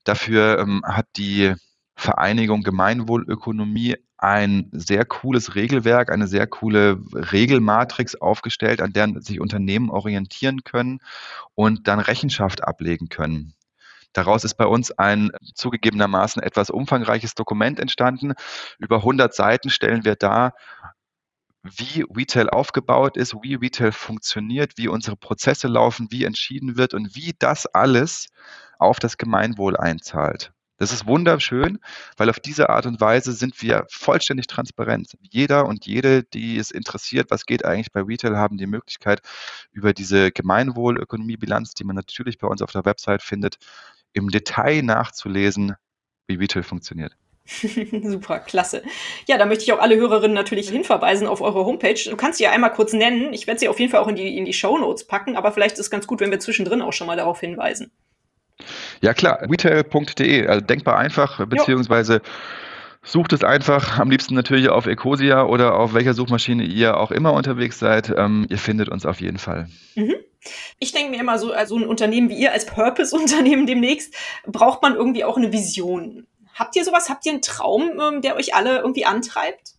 [0.03, 1.55] Dafür ähm, hat die
[1.95, 9.89] Vereinigung Gemeinwohlökonomie ein sehr cooles Regelwerk, eine sehr coole Regelmatrix aufgestellt, an der sich Unternehmen
[9.89, 10.99] orientieren können
[11.55, 13.53] und dann Rechenschaft ablegen können.
[14.13, 18.33] Daraus ist bei uns ein zugegebenermaßen etwas umfangreiches Dokument entstanden.
[18.79, 20.53] Über 100 Seiten stellen wir dar,
[21.63, 27.15] wie Retail aufgebaut ist, wie Retail funktioniert, wie unsere Prozesse laufen, wie entschieden wird und
[27.15, 28.27] wie das alles
[28.79, 30.53] auf das Gemeinwohl einzahlt.
[30.77, 31.79] Das ist wunderschön,
[32.15, 35.11] weil auf diese Art und Weise sind wir vollständig transparent.
[35.19, 39.19] Jeder und jede, die es interessiert, was geht eigentlich bei Retail, haben die Möglichkeit,
[39.71, 43.57] über diese Gemeinwohlökonomiebilanz, die man natürlich bei uns auf der Website findet,
[44.13, 45.75] im Detail nachzulesen,
[46.27, 47.15] wie Retail funktioniert.
[48.03, 48.83] Super, klasse.
[49.27, 51.99] Ja, da möchte ich auch alle Hörerinnen natürlich hinverweisen auf eure Homepage.
[52.09, 53.33] Du kannst sie ja einmal kurz nennen.
[53.33, 55.51] Ich werde sie auf jeden Fall auch in die, in die Show Notes packen, aber
[55.51, 57.91] vielleicht ist es ganz gut, wenn wir zwischendrin auch schon mal darauf hinweisen.
[59.01, 62.21] Ja, klar, retail.de, also denkbar einfach, beziehungsweise jo.
[63.01, 67.33] Sucht es einfach, am liebsten natürlich auf Ecosia oder auf welcher Suchmaschine ihr auch immer
[67.33, 68.13] unterwegs seid.
[68.15, 69.69] Ähm, ihr findet uns auf jeden Fall.
[69.95, 70.15] Mhm.
[70.79, 74.13] Ich denke mir immer so, also ein Unternehmen wie ihr als Purpose-Unternehmen demnächst,
[74.45, 76.27] braucht man irgendwie auch eine Vision.
[76.53, 77.09] Habt ihr sowas?
[77.09, 79.78] Habt ihr einen Traum, ähm, der euch alle irgendwie antreibt?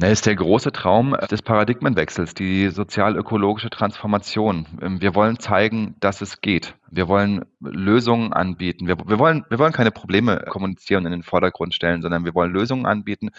[0.00, 4.64] Das ist der große Traum des Paradigmenwechsels, die sozial-ökologische Transformation.
[4.80, 6.76] Ähm, wir wollen zeigen, dass es geht.
[6.88, 8.86] Wir wollen Lösungen anbieten.
[8.86, 12.36] Wir, wir, wollen, wir wollen keine Probleme kommunizieren und in den Vordergrund stellen, sondern wir
[12.36, 13.30] wollen Lösungen anbieten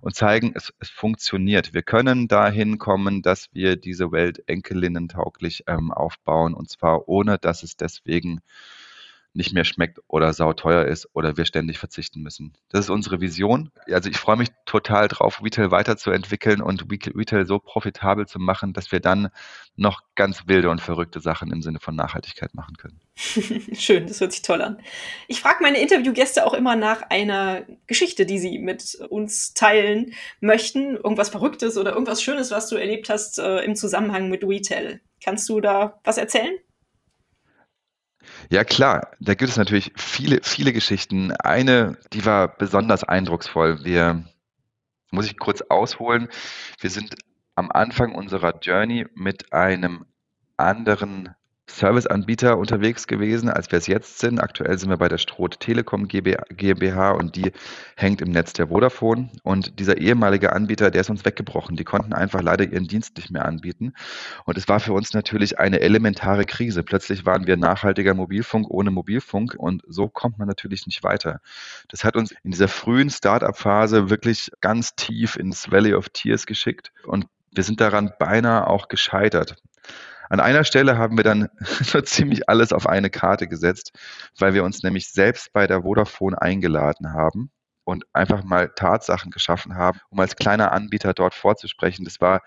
[0.00, 1.74] und zeigen, es, es funktioniert.
[1.74, 7.64] Wir können dahin kommen, dass wir diese Welt enkelinnentauglich ähm, aufbauen und zwar ohne, dass
[7.64, 8.42] es deswegen
[9.36, 12.54] nicht mehr schmeckt oder sauteuer ist oder wir ständig verzichten müssen.
[12.70, 13.70] Das ist unsere Vision.
[13.90, 18.90] Also ich freue mich total drauf, Retail weiterzuentwickeln und Retail so profitabel zu machen, dass
[18.92, 19.28] wir dann
[19.76, 23.00] noch ganz wilde und verrückte Sachen im Sinne von Nachhaltigkeit machen können.
[23.74, 24.78] Schön, das hört sich toll an.
[25.28, 30.96] Ich frage meine Interviewgäste auch immer nach einer Geschichte, die sie mit uns teilen möchten.
[30.96, 35.00] Irgendwas Verrücktes oder irgendwas Schönes, was du erlebt hast äh, im Zusammenhang mit Retail.
[35.22, 36.54] Kannst du da was erzählen?
[38.50, 41.32] Ja, klar, da gibt es natürlich viele, viele Geschichten.
[41.32, 43.84] Eine, die war besonders eindrucksvoll.
[43.84, 44.24] Wir,
[45.10, 46.28] muss ich kurz ausholen,
[46.80, 47.14] wir sind
[47.54, 50.04] am Anfang unserer Journey mit einem
[50.56, 51.34] anderen
[51.68, 54.40] Serviceanbieter unterwegs gewesen, als wir es jetzt sind.
[54.40, 57.52] Aktuell sind wir bei der Stroth Telekom GmbH und die
[57.96, 59.30] hängt im Netz der Vodafone.
[59.42, 61.76] Und dieser ehemalige Anbieter, der ist uns weggebrochen.
[61.76, 63.94] Die konnten einfach leider ihren Dienst nicht mehr anbieten.
[64.44, 66.84] Und es war für uns natürlich eine elementare Krise.
[66.84, 71.40] Plötzlich waren wir nachhaltiger Mobilfunk ohne Mobilfunk und so kommt man natürlich nicht weiter.
[71.88, 76.92] Das hat uns in dieser frühen Startup-Phase wirklich ganz tief ins Valley of Tears geschickt
[77.04, 79.56] und wir sind daran beinahe auch gescheitert.
[80.28, 83.92] An einer Stelle haben wir dann so ziemlich alles auf eine Karte gesetzt,
[84.38, 87.50] weil wir uns nämlich selbst bei der Vodafone eingeladen haben
[87.84, 92.04] und einfach mal Tatsachen geschaffen haben, um als kleiner Anbieter dort vorzusprechen.
[92.04, 92.42] Das war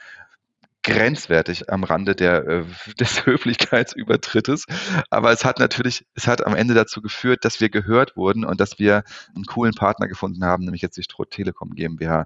[0.84, 2.65] grenzwertig am Rande der, äh,
[3.00, 4.65] des Höflichkeitsübertrittes.
[5.10, 8.60] Aber es hat natürlich, es hat am Ende dazu geführt, dass wir gehört wurden und
[8.60, 9.04] dass wir
[9.36, 12.26] einen coolen Partner gefunden haben, nämlich jetzt die Stroh Telekom GmbH.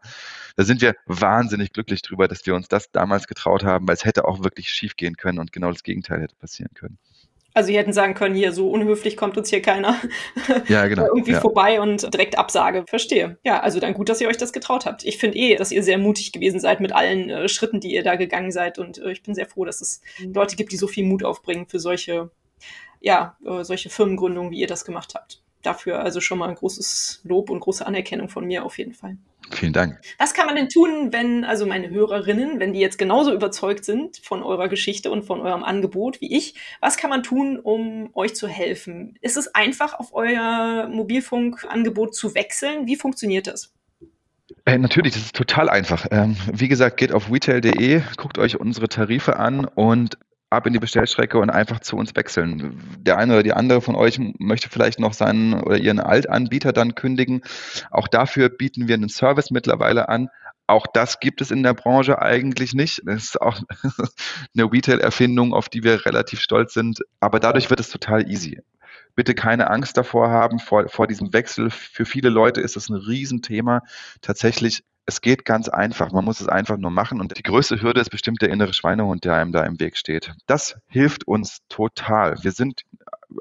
[0.56, 4.06] Da sind wir wahnsinnig glücklich drüber, dass wir uns das damals getraut haben, weil es
[4.06, 6.98] hätte auch wirklich schief gehen können und genau das Gegenteil hätte passieren können.
[7.54, 10.00] Also die hätten sagen können, hier so unhöflich kommt uns hier keiner
[10.68, 11.42] ja, genau, irgendwie ja.
[11.42, 12.86] vorbei und direkt Absage.
[12.88, 13.38] Verstehe.
[13.44, 15.04] Ja, also dann gut, dass ihr euch das getraut habt.
[15.04, 18.04] Ich finde eh, dass ihr sehr mutig gewesen seid mit allen äh, Schritten, die ihr
[18.04, 18.80] da gegangen seid.
[18.80, 21.68] Und äh, ich bin sehr froh, dass es Leute gibt, die so viel Mut aufbringen
[21.68, 22.32] für solche,
[23.02, 25.42] ja, äh, solche Firmengründungen, wie ihr das gemacht habt.
[25.62, 29.18] Dafür also schon mal ein großes Lob und große Anerkennung von mir auf jeden Fall.
[29.52, 30.00] Vielen Dank.
[30.18, 34.18] Was kann man denn tun, wenn also meine Hörerinnen, wenn die jetzt genauso überzeugt sind
[34.24, 38.36] von eurer Geschichte und von eurem Angebot wie ich, was kann man tun, um euch
[38.36, 39.18] zu helfen?
[39.22, 42.88] Ist es einfach, auf euer Mobilfunkangebot zu wechseln?
[42.88, 43.74] Wie funktioniert das?
[44.66, 46.08] Äh, natürlich, das ist total einfach.
[46.12, 50.18] Ähm, wie gesagt, geht auf retail.de, guckt euch unsere Tarife an und
[50.54, 52.80] ab in die Bestellstrecke und einfach zu uns wechseln.
[53.00, 56.96] Der eine oder die andere von euch möchte vielleicht noch seinen oder ihren Altanbieter dann
[56.96, 57.42] kündigen.
[57.92, 60.30] Auch dafür bieten wir einen Service mittlerweile an.
[60.66, 63.02] Auch das gibt es in der Branche eigentlich nicht.
[63.06, 63.60] Das ist auch
[64.56, 67.02] eine Retail-Erfindung, auf die wir relativ stolz sind.
[67.20, 68.62] Aber dadurch wird es total easy.
[69.16, 71.70] Bitte keine Angst davor haben, vor, vor diesem Wechsel.
[71.70, 73.82] Für viele Leute ist es ein Riesenthema.
[74.22, 76.12] Tatsächlich es geht ganz einfach.
[76.12, 77.20] Man muss es einfach nur machen.
[77.20, 80.34] Und die größte Hürde ist bestimmt der innere Schweinehund, der einem da im Weg steht.
[80.46, 82.42] Das hilft uns total.
[82.42, 82.84] Wir sind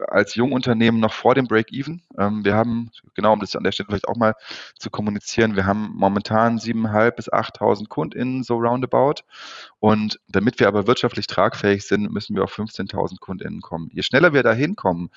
[0.09, 2.03] als Jungunternehmen noch vor dem Break-Even.
[2.19, 4.35] Ähm, wir haben, genau um das an der Stelle vielleicht auch mal
[4.79, 9.23] zu kommunizieren, wir haben momentan 7.500 bis 8.000 KundInnen so roundabout.
[9.81, 13.91] Und damit wir aber wirtschaftlich tragfähig sind, müssen wir auf 15.000 KundInnen kommen.
[13.93, 15.11] Je schneller wir da hinkommen,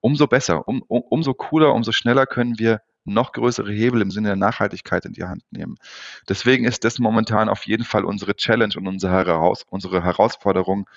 [0.00, 4.28] umso besser, um, um, umso cooler, umso schneller können wir noch größere Hebel im Sinne
[4.28, 5.76] der Nachhaltigkeit in die Hand nehmen.
[6.28, 10.88] Deswegen ist das momentan auf jeden Fall unsere Challenge und unsere, Heraus unsere Herausforderung,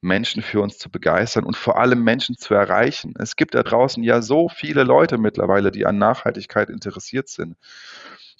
[0.00, 3.14] Menschen für uns zu begeistern und vor allem Menschen zu erreichen.
[3.18, 7.56] Es gibt da draußen ja so viele Leute mittlerweile, die an Nachhaltigkeit interessiert sind.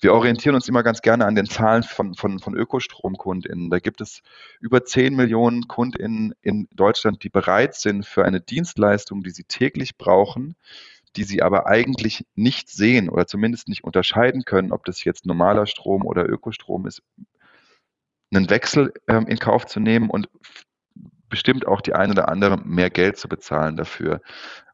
[0.00, 3.70] Wir orientieren uns immer ganz gerne an den Zahlen von, von, von Ökostromkundinnen.
[3.70, 4.22] Da gibt es
[4.61, 9.96] über 10 Millionen Kundinnen in Deutschland, die bereit sind, für eine Dienstleistung, die sie täglich
[9.96, 10.57] brauchen,
[11.16, 15.66] die sie aber eigentlich nicht sehen oder zumindest nicht unterscheiden können, ob das jetzt normaler
[15.66, 17.02] Strom oder Ökostrom ist,
[18.33, 20.28] einen Wechsel ähm, in Kauf zu nehmen und
[21.35, 24.20] bestimmt auch die eine oder andere mehr Geld zu bezahlen dafür.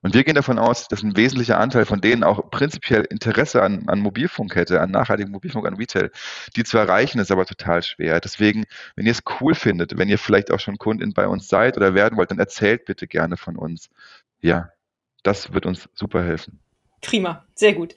[0.02, 3.88] Und wir gehen davon aus, dass ein wesentlicher Anteil von denen auch prinzipiell Interesse an,
[3.88, 6.10] an Mobilfunk hätte, an nachhaltigem Mobilfunk, an Retail.
[6.56, 8.20] Die zu erreichen ist aber total schwer.
[8.20, 11.78] Deswegen, wenn ihr es cool findet, wenn ihr vielleicht auch schon Kundin bei uns seid
[11.78, 13.88] oder werden wollt, dann erzählt bitte gerne von uns.
[14.42, 14.68] Ja,
[15.22, 16.60] das wird uns super helfen.
[17.00, 17.94] Prima, sehr gut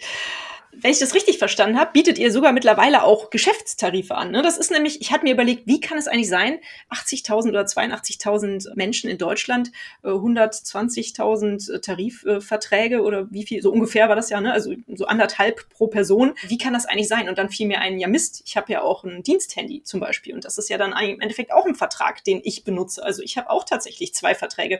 [0.76, 4.32] wenn ich das richtig verstanden habe, bietet ihr sogar mittlerweile auch Geschäftstarife an.
[4.32, 4.42] Ne?
[4.42, 6.60] Das ist nämlich, ich hatte mir überlegt, wie kann es eigentlich sein,
[6.90, 9.72] 80.000 oder 82.000 Menschen in Deutschland,
[10.04, 14.52] 120.000 äh, Tarifverträge oder wie viel, so ungefähr war das ja, ne?
[14.52, 16.34] also so anderthalb pro Person.
[16.48, 17.30] Wie kann das eigentlich sein?
[17.30, 20.34] Und dann fiel mir ein, ja Mist, ich habe ja auch ein Diensthandy zum Beispiel
[20.34, 23.04] und das ist ja dann im Endeffekt auch ein Vertrag, den ich benutze.
[23.04, 24.80] Also ich habe auch tatsächlich zwei Verträge.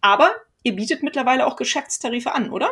[0.00, 0.30] Aber
[0.62, 2.70] ihr bietet mittlerweile auch Geschäftstarife an, oder?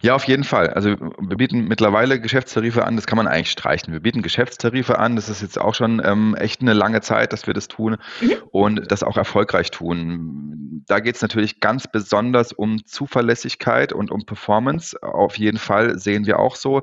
[0.00, 0.70] Ja, auf jeden Fall.
[0.70, 3.92] Also wir bieten mittlerweile Geschäftstarife an, das kann man eigentlich streichen.
[3.92, 7.46] Wir bieten Geschäftstarife an, das ist jetzt auch schon ähm, echt eine lange Zeit, dass
[7.46, 8.32] wir das tun mhm.
[8.50, 10.82] und das auch erfolgreich tun.
[10.86, 15.00] Da geht es natürlich ganz besonders um Zuverlässigkeit und um Performance.
[15.02, 16.82] Auf jeden Fall sehen wir auch so.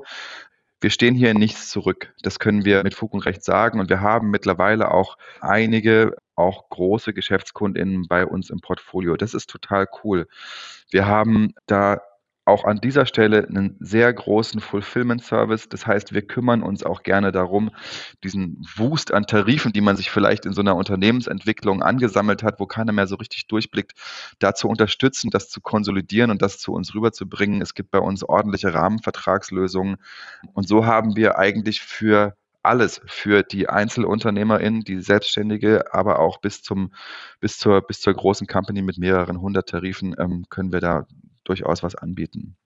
[0.80, 2.14] Wir stehen hier in nichts zurück.
[2.22, 3.80] Das können wir mit Fug und Recht sagen.
[3.80, 9.16] Und wir haben mittlerweile auch einige, auch große Geschäftskundinnen bei uns im Portfolio.
[9.16, 10.26] Das ist total cool.
[10.90, 12.00] Wir haben da
[12.50, 15.68] auch an dieser Stelle einen sehr großen Fulfillment-Service.
[15.68, 17.70] Das heißt, wir kümmern uns auch gerne darum,
[18.22, 22.66] diesen Wust an Tarifen, die man sich vielleicht in so einer Unternehmensentwicklung angesammelt hat, wo
[22.66, 23.92] keiner mehr so richtig durchblickt,
[24.38, 27.62] da zu unterstützen, das zu konsolidieren und das zu uns rüberzubringen.
[27.62, 29.96] Es gibt bei uns ordentliche Rahmenvertragslösungen.
[30.52, 36.62] Und so haben wir eigentlich für alles für die Einzelunternehmerin, die Selbstständige, aber auch bis
[36.62, 36.92] zum
[37.40, 41.06] bis zur bis zur großen Company mit mehreren hundert Tarifen ähm, können wir da
[41.44, 42.56] durchaus was anbieten.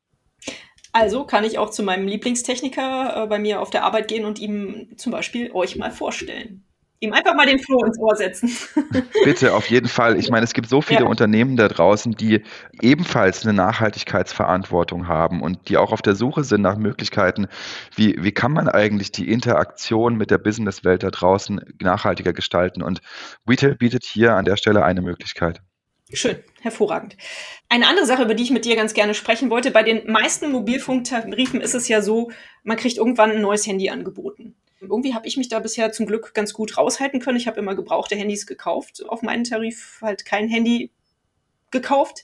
[0.94, 4.38] Also kann ich auch zu meinem Lieblingstechniker äh, bei mir auf der Arbeit gehen und
[4.38, 6.64] ihm zum Beispiel euch mal vorstellen.
[7.00, 8.48] ihm einfach mal den Floh ins Ohr setzen.
[9.24, 10.16] Bitte, auf jeden Fall.
[10.18, 11.06] Ich meine, es gibt so viele ja.
[11.06, 12.44] Unternehmen da draußen, die
[12.80, 17.48] ebenfalls eine Nachhaltigkeitsverantwortung haben und die auch auf der Suche sind nach Möglichkeiten,
[17.96, 22.82] wie, wie kann man eigentlich die Interaktion mit der Businesswelt da draußen nachhaltiger gestalten.
[22.82, 23.00] Und
[23.48, 25.60] Retail bietet hier an der Stelle eine Möglichkeit.
[26.12, 27.16] Schön, hervorragend.
[27.68, 30.52] Eine andere Sache, über die ich mit dir ganz gerne sprechen wollte, bei den meisten
[30.52, 32.30] Mobilfunktarifen ist es ja so,
[32.62, 34.54] man kriegt irgendwann ein neues Handy angeboten.
[34.80, 37.38] Irgendwie habe ich mich da bisher zum Glück ganz gut raushalten können.
[37.38, 40.90] Ich habe immer gebrauchte Handys gekauft, auf meinen Tarif halt kein Handy
[41.70, 42.22] gekauft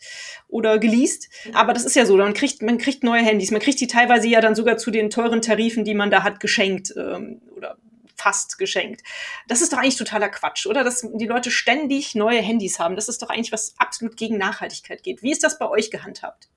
[0.49, 1.29] oder geleast.
[1.55, 3.51] Aber das ist ja so, man kriegt, man kriegt neue Handys.
[3.51, 6.39] Man kriegt die teilweise ja dann sogar zu den teuren Tarifen, die man da hat,
[6.39, 7.79] geschenkt ähm, oder
[8.21, 9.03] fast geschenkt.
[9.49, 10.85] Das ist doch eigentlich totaler Quatsch, oder?
[10.85, 12.97] Dass die Leute ständig neue Handys haben.
[12.97, 15.23] Das ist doch eigentlich was absolut gegen Nachhaltigkeit geht.
[15.23, 16.49] Wie ist das bei euch gehandhabt?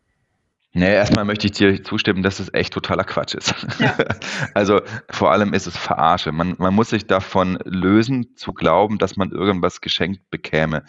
[0.76, 3.54] Nee, erstmal möchte ich dir zustimmen, dass es echt totaler Quatsch ist.
[3.80, 3.96] Ja.
[4.56, 6.32] Also vor allem ist es Verarsche.
[6.32, 10.84] Man, man muss sich davon lösen, zu glauben, dass man irgendwas geschenkt bekäme.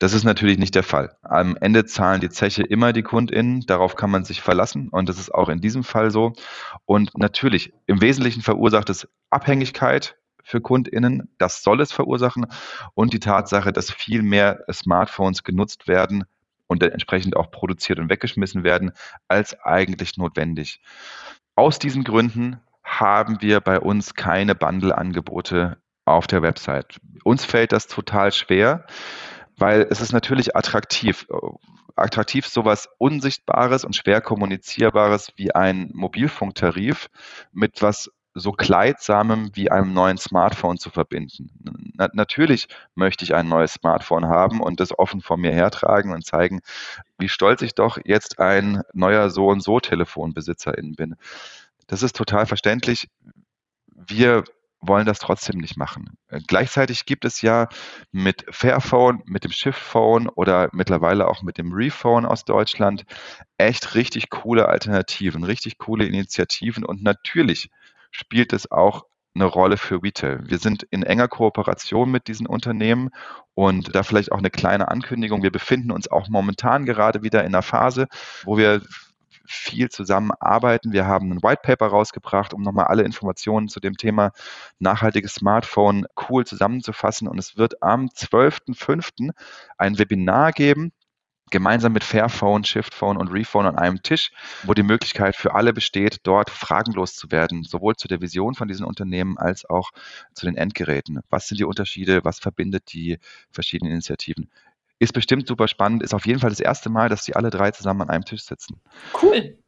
[0.00, 1.16] Das ist natürlich nicht der Fall.
[1.22, 5.18] Am Ende zahlen die Zeche immer die KundInnen, darauf kann man sich verlassen und das
[5.18, 6.32] ist auch in diesem Fall so.
[6.84, 12.46] Und natürlich, im Wesentlichen verursacht es Abhängigkeit für KundInnen, das soll es verursachen
[12.94, 16.24] und die Tatsache, dass viel mehr Smartphones genutzt werden,
[16.66, 18.92] und entsprechend auch produziert und weggeschmissen werden,
[19.28, 20.80] als eigentlich notwendig.
[21.54, 27.00] Aus diesen Gründen haben wir bei uns keine Bundle-Angebote auf der Website.
[27.22, 28.86] Uns fällt das total schwer,
[29.56, 31.26] weil es ist natürlich attraktiv.
[31.96, 37.08] Attraktiv sowas Unsichtbares und schwer kommunizierbares wie ein Mobilfunktarif
[37.52, 41.50] mit was so kleidsamem wie einem neuen Smartphone zu verbinden.
[41.94, 46.26] Na, natürlich möchte ich ein neues Smartphone haben und das offen vor mir hertragen und
[46.26, 46.60] zeigen,
[47.16, 51.14] wie stolz ich doch jetzt ein neuer so und so Telefonbesitzerin bin.
[51.86, 53.08] Das ist total verständlich.
[53.94, 54.42] Wir
[54.86, 56.16] wollen das trotzdem nicht machen.
[56.46, 57.68] Gleichzeitig gibt es ja
[58.12, 63.04] mit Fairphone, mit dem Shiftphone oder mittlerweile auch mit dem Rephone aus Deutschland
[63.58, 67.70] echt richtig coole Alternativen, richtig coole Initiativen und natürlich
[68.10, 70.40] spielt es auch eine Rolle für Retail.
[70.44, 73.10] Wir sind in enger Kooperation mit diesen Unternehmen
[73.54, 75.42] und da vielleicht auch eine kleine Ankündigung.
[75.42, 78.06] Wir befinden uns auch momentan gerade wieder in einer Phase,
[78.44, 78.82] wo wir
[79.46, 80.92] viel zusammenarbeiten.
[80.92, 84.32] Wir haben ein White Paper rausgebracht, um nochmal alle Informationen zu dem Thema
[84.78, 87.28] nachhaltiges Smartphone cool zusammenzufassen.
[87.28, 89.30] Und es wird am 12.05.
[89.78, 90.92] ein Webinar geben
[91.50, 94.32] gemeinsam mit Fairphone, Shiftphone und Rephone an einem Tisch,
[94.64, 98.66] wo die Möglichkeit für alle besteht, dort fragenlos zu werden, sowohl zu der Vision von
[98.66, 99.90] diesen Unternehmen als auch
[100.32, 101.20] zu den Endgeräten.
[101.30, 102.24] Was sind die Unterschiede?
[102.24, 103.18] Was verbindet die
[103.50, 104.50] verschiedenen Initiativen?
[105.04, 107.70] Ist bestimmt super spannend, ist auf jeden Fall das erste Mal, dass die alle drei
[107.72, 108.80] zusammen an einem Tisch sitzen.
[109.22, 109.58] Cool.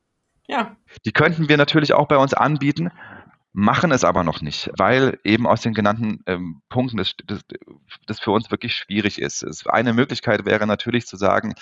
[0.49, 0.77] Ja.
[1.05, 2.91] Die könnten wir natürlich auch bei uns anbieten
[3.59, 7.41] machen es aber noch nicht, weil eben aus den genannten ähm, Punkten das, das,
[8.07, 9.43] das für uns wirklich schwierig ist.
[9.43, 11.55] Es, eine Möglichkeit wäre natürlich zu sagen,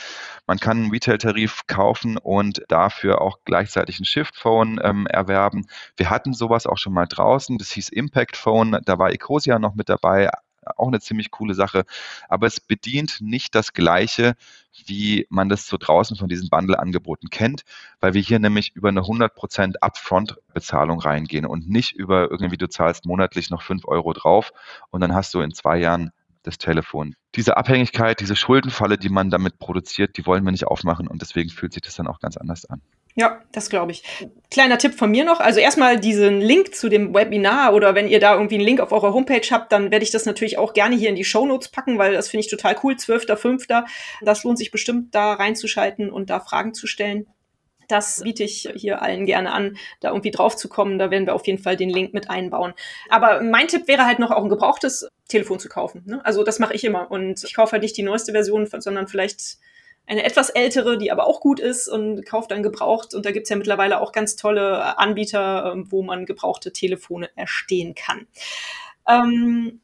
[0.44, 5.66] man kann einen Retail-Tarif kaufen und dafür auch gleichzeitig ein Shift-Phone ähm, erwerben.
[5.96, 9.76] Wir hatten sowas auch schon mal draußen, das hieß Impact Phone, da war Ecosia noch
[9.76, 10.30] mit dabei,
[10.76, 11.84] auch eine ziemlich coole Sache.
[12.28, 14.34] Aber es bedient nicht das Gleiche,
[14.86, 17.64] wie man das so draußen von diesen Bundle-Angeboten kennt,
[18.00, 23.06] weil wir hier nämlich über eine 100% Upfront-Bezahlung reingehen und nicht über irgendwie, du zahlst
[23.06, 24.52] monatlich noch 5 Euro drauf
[24.90, 26.10] und dann hast du in zwei Jahren
[26.42, 27.14] das Telefon.
[27.34, 31.50] Diese Abhängigkeit, diese Schuldenfalle, die man damit produziert, die wollen wir nicht aufmachen und deswegen
[31.50, 32.82] fühlt sich das dann auch ganz anders an.
[33.16, 34.02] Ja, das glaube ich.
[34.50, 35.38] Kleiner Tipp von mir noch.
[35.38, 38.90] Also erstmal diesen Link zu dem Webinar oder wenn ihr da irgendwie einen Link auf
[38.90, 41.68] eurer Homepage habt, dann werde ich das natürlich auch gerne hier in die Show Notes
[41.68, 42.94] packen, weil das finde ich total cool.
[42.94, 43.84] 12.05.
[44.22, 47.26] Das lohnt sich bestimmt, da reinzuschalten und da Fragen zu stellen.
[47.86, 50.98] Das biete ich hier allen gerne an, da irgendwie drauf zu kommen.
[50.98, 52.72] Da werden wir auf jeden Fall den Link mit einbauen.
[53.10, 56.02] Aber mein Tipp wäre halt noch auch ein gebrauchtes Telefon zu kaufen.
[56.06, 56.24] Ne?
[56.24, 57.10] Also das mache ich immer.
[57.10, 59.58] Und ich kaufe halt nicht die neueste Version, sondern vielleicht
[60.06, 63.14] eine etwas ältere, die aber auch gut ist und kauft dann gebraucht.
[63.14, 67.94] Und da gibt's ja mittlerweile auch ganz tolle Anbieter, ähm, wo man gebrauchte Telefone erstehen
[67.94, 68.26] kann.
[69.08, 69.80] Ähm,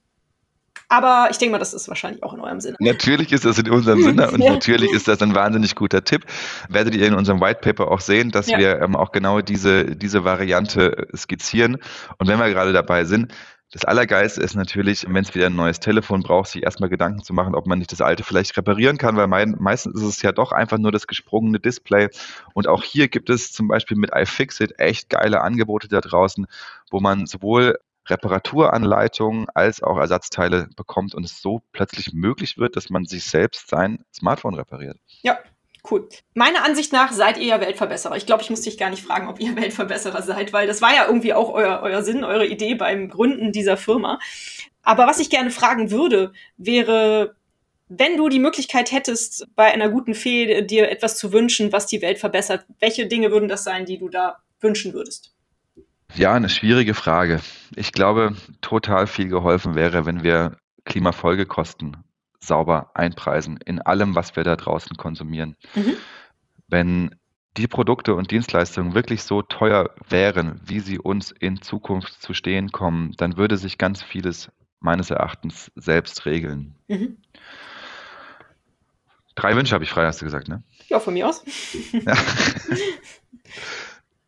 [0.88, 2.76] aber ich denke mal, das ist wahrscheinlich auch in eurem Sinne.
[2.80, 4.52] Natürlich ist das in unserem Sinne und ja.
[4.52, 6.26] natürlich ist das ein wahnsinnig guter Tipp.
[6.68, 8.58] Werdet ihr in unserem White Paper auch sehen, dass ja.
[8.58, 11.78] wir ähm, auch genau diese, diese Variante skizzieren.
[12.18, 13.32] Und wenn wir gerade dabei sind,
[13.72, 17.32] das Allergeilste ist natürlich, wenn es wieder ein neues Telefon braucht, sich erstmal Gedanken zu
[17.32, 20.32] machen, ob man nicht das alte vielleicht reparieren kann, weil mein, meistens ist es ja
[20.32, 22.08] doch einfach nur das gesprungene Display.
[22.52, 26.46] Und auch hier gibt es zum Beispiel mit iFixit echt geile Angebote da draußen,
[26.90, 32.90] wo man sowohl Reparaturanleitungen als auch Ersatzteile bekommt und es so plötzlich möglich wird, dass
[32.90, 34.98] man sich selbst sein Smartphone repariert.
[35.22, 35.38] Ja,
[35.88, 36.08] Cool.
[36.34, 38.16] Meiner Ansicht nach seid ihr ja Weltverbesserer.
[38.16, 40.94] Ich glaube, ich muss dich gar nicht fragen, ob ihr Weltverbesserer seid, weil das war
[40.94, 44.18] ja irgendwie auch euer, euer Sinn, eure Idee beim Gründen dieser Firma.
[44.82, 47.34] Aber was ich gerne fragen würde, wäre,
[47.88, 52.02] wenn du die Möglichkeit hättest, bei einer guten Fee dir etwas zu wünschen, was die
[52.02, 55.34] Welt verbessert, welche Dinge würden das sein, die du da wünschen würdest?
[56.14, 57.40] Ja, eine schwierige Frage.
[57.76, 61.96] Ich glaube, total viel geholfen wäre, wenn wir Klimafolgekosten
[62.40, 65.56] sauber einpreisen in allem, was wir da draußen konsumieren.
[65.74, 65.96] Mhm.
[66.68, 67.14] Wenn
[67.56, 72.72] die Produkte und Dienstleistungen wirklich so teuer wären, wie sie uns in Zukunft zu stehen
[72.72, 76.76] kommen, dann würde sich ganz vieles meines Erachtens selbst regeln.
[76.88, 77.18] Mhm.
[79.34, 80.62] Drei Wünsche habe ich frei, hast du gesagt, ne?
[80.88, 81.44] Ja, von mir aus.
[81.92, 82.16] Ja.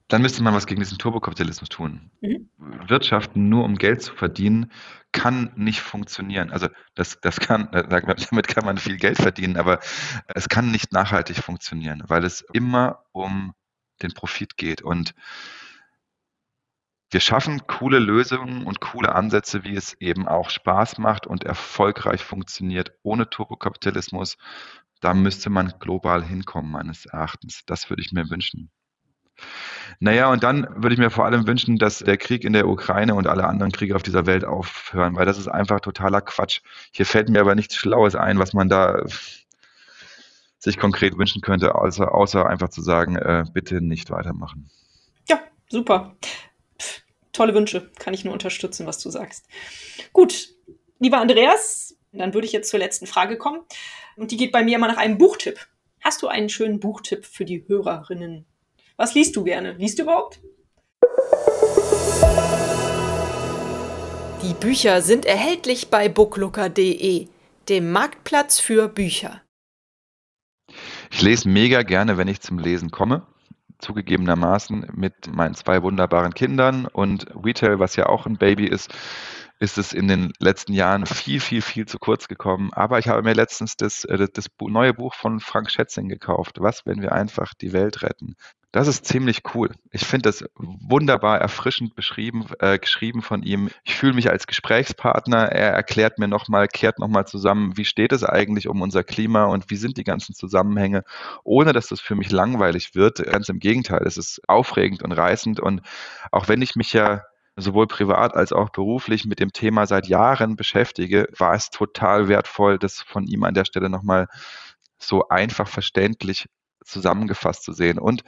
[0.09, 2.11] Dann müsste man was gegen diesen Turbokapitalismus tun.
[2.21, 2.49] Mhm.
[2.87, 4.71] Wirtschaften nur um Geld zu verdienen,
[5.13, 6.51] kann nicht funktionieren.
[6.51, 9.81] Also das, das kann, damit kann man viel Geld verdienen, aber
[10.27, 13.55] es kann nicht nachhaltig funktionieren, weil es immer um
[14.03, 14.83] den Profit geht.
[14.83, 15.15] Und
[17.11, 22.25] wir schaffen coole Lösungen und coole Ansätze, wie es eben auch Spaß macht und erfolgreich
[22.25, 24.39] funktioniert ohne Turbokapitalismus.
[25.01, 27.65] Da müsste man global hinkommen, meines Erachtens.
[27.67, 28.71] Das würde ich mir wünschen.
[30.01, 33.15] Naja, und dann würde ich mir vor allem wünschen, dass der Krieg in der Ukraine
[33.15, 36.61] und alle anderen Kriege auf dieser Welt aufhören, weil das ist einfach totaler Quatsch.
[36.91, 39.05] Hier fällt mir aber nichts Schlaues ein, was man da
[40.59, 44.71] sich konkret wünschen könnte, außer, außer einfach zu sagen, äh, bitte nicht weitermachen.
[45.29, 46.17] Ja, super.
[46.81, 49.47] Pff, tolle Wünsche, kann ich nur unterstützen, was du sagst.
[50.13, 50.49] Gut,
[50.99, 53.61] lieber Andreas, dann würde ich jetzt zur letzten Frage kommen.
[54.17, 55.67] Und die geht bei mir immer nach einem Buchtipp.
[56.01, 58.47] Hast du einen schönen Buchtipp für die Hörerinnen
[59.03, 59.73] was liest du gerne?
[59.73, 60.41] Liest du überhaupt?
[64.43, 67.27] Die Bücher sind erhältlich bei booklooker.de,
[67.69, 69.43] dem Marktplatz für Bücher.
[71.11, 73.27] Ich lese mega gerne, wenn ich zum Lesen komme.
[73.81, 78.95] Zugegebenermaßen mit meinen zwei wunderbaren Kindern und Retail, was ja auch ein Baby ist,
[79.63, 82.73] ist es in den letzten Jahren viel, viel, viel zu kurz gekommen.
[82.73, 86.57] Aber ich habe mir letztens das, äh, das neue Buch von Frank Schätzing gekauft.
[86.61, 88.35] Was, wenn wir einfach die Welt retten?
[88.73, 89.71] Das ist ziemlich cool.
[89.93, 93.69] Ich finde das wunderbar erfrischend beschrieben, äh, geschrieben von ihm.
[93.85, 95.53] Ich fühle mich als Gesprächspartner.
[95.53, 99.71] Er erklärt mir nochmal, kehrt nochmal zusammen, wie steht es eigentlich um unser Klima und
[99.71, 101.05] wie sind die ganzen Zusammenhänge,
[101.45, 103.23] ohne dass das für mich langweilig wird.
[103.25, 105.61] Ganz im Gegenteil, es ist aufregend und reißend.
[105.61, 105.83] Und
[106.33, 107.23] auch wenn ich mich ja
[107.57, 112.79] sowohl privat als auch beruflich mit dem Thema seit Jahren beschäftige, war es total wertvoll,
[112.79, 114.29] das von ihm an der Stelle nochmal
[114.99, 116.47] so einfach verständlich
[116.85, 117.99] zusammengefasst zu sehen.
[117.99, 118.23] Und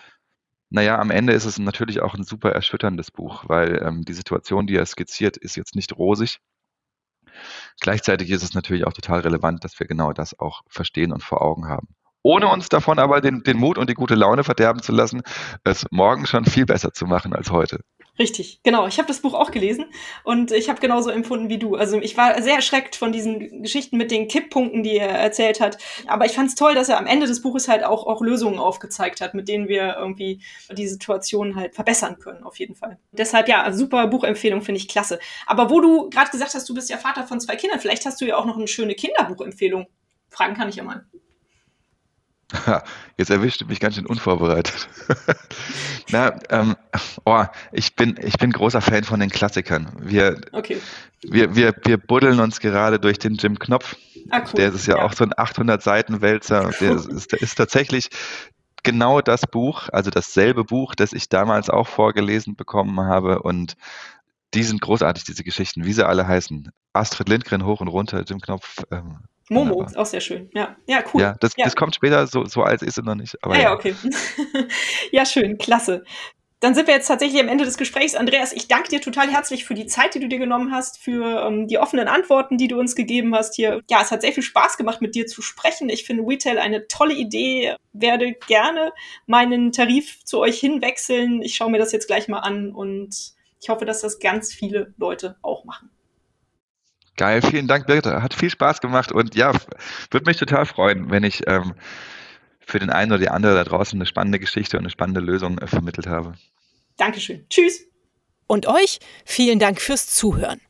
[0.70, 4.66] naja, am Ende ist es natürlich auch ein super erschütterndes Buch, weil ähm, die Situation,
[4.66, 6.40] die er skizziert, ist jetzt nicht rosig.
[7.80, 11.42] Gleichzeitig ist es natürlich auch total relevant, dass wir genau das auch verstehen und vor
[11.42, 11.88] Augen haben.
[12.26, 15.20] Ohne uns davon aber den, den Mut und die gute Laune verderben zu lassen,
[15.62, 17.80] es morgen schon viel besser zu machen als heute.
[18.18, 18.86] Richtig, genau.
[18.86, 19.86] Ich habe das Buch auch gelesen
[20.22, 21.74] und ich habe genauso empfunden wie du.
[21.74, 25.76] Also ich war sehr erschreckt von diesen Geschichten mit den Kipppunkten, die er erzählt hat.
[26.06, 28.58] Aber ich fand es toll, dass er am Ende des Buches halt auch, auch Lösungen
[28.58, 30.40] aufgezeigt hat, mit denen wir irgendwie
[30.72, 32.98] die Situation halt verbessern können, auf jeden Fall.
[33.12, 35.18] Deshalb ja, super Buchempfehlung finde ich klasse.
[35.44, 38.18] Aber wo du gerade gesagt hast, du bist ja Vater von zwei Kindern, vielleicht hast
[38.22, 39.88] du ja auch noch eine schöne Kinderbuchempfehlung.
[40.30, 41.04] Fragen kann ich ja mal.
[43.16, 44.88] Jetzt erwischt du mich ganz schön unvorbereitet.
[46.10, 46.76] Na, ähm,
[47.24, 49.92] oh, ich bin, ich bin großer Fan von den Klassikern.
[50.00, 50.78] Wir, okay.
[51.22, 53.96] wir, wir, wir buddeln uns gerade durch den Jim Knopf.
[54.30, 54.52] Ah, cool.
[54.56, 56.70] Der ist ja, ja, auch so ein 800 Seiten Wälzer.
[56.80, 58.08] Der ist, ist tatsächlich
[58.82, 63.76] genau das Buch, also dasselbe Buch, das ich damals auch vorgelesen bekommen habe und
[64.54, 66.70] die sind großartig, diese Geschichten, wie sie alle heißen.
[66.92, 69.18] Astrid Lindgren hoch und runter, Jim Knopf, ähm,
[69.50, 70.50] Momo ist auch sehr schön.
[70.54, 71.20] Ja, ja cool.
[71.20, 71.64] Ja, das, ja.
[71.64, 73.36] das kommt später, so, so alt ist sie noch nicht.
[73.42, 73.94] Aber ja, ja, okay.
[75.12, 76.04] ja, schön, klasse.
[76.64, 78.14] Dann sind wir jetzt tatsächlich am Ende des Gesprächs.
[78.14, 81.46] Andreas, ich danke dir total herzlich für die Zeit, die du dir genommen hast, für
[81.46, 83.82] ähm, die offenen Antworten, die du uns gegeben hast hier.
[83.90, 85.90] Ja, es hat sehr viel Spaß gemacht, mit dir zu sprechen.
[85.90, 87.76] Ich finde Retail eine tolle Idee.
[87.92, 88.94] Werde gerne
[89.26, 91.42] meinen Tarif zu euch hinwechseln.
[91.42, 94.94] Ich schaue mir das jetzt gleich mal an und ich hoffe, dass das ganz viele
[94.96, 95.90] Leute auch machen.
[97.16, 98.06] Geil, vielen Dank, Birgit.
[98.06, 99.52] Hat viel Spaß gemacht und ja,
[100.10, 101.74] würde mich total freuen, wenn ich ähm,
[102.60, 105.58] für den einen oder die andere da draußen eine spannende Geschichte und eine spannende Lösung
[105.58, 106.34] äh, vermittelt habe.
[106.96, 107.46] Dankeschön.
[107.48, 107.86] Tschüss.
[108.46, 110.60] Und euch vielen Dank fürs Zuhören.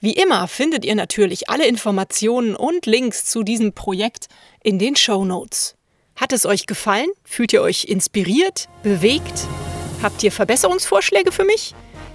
[0.00, 4.26] Wie immer findet ihr natürlich alle Informationen und Links zu diesem Projekt
[4.62, 5.76] in den Show Notes.
[6.16, 7.08] Hat es euch gefallen?
[7.24, 9.46] Fühlt ihr euch inspiriert, bewegt?
[10.02, 11.74] Habt ihr Verbesserungsvorschläge für mich?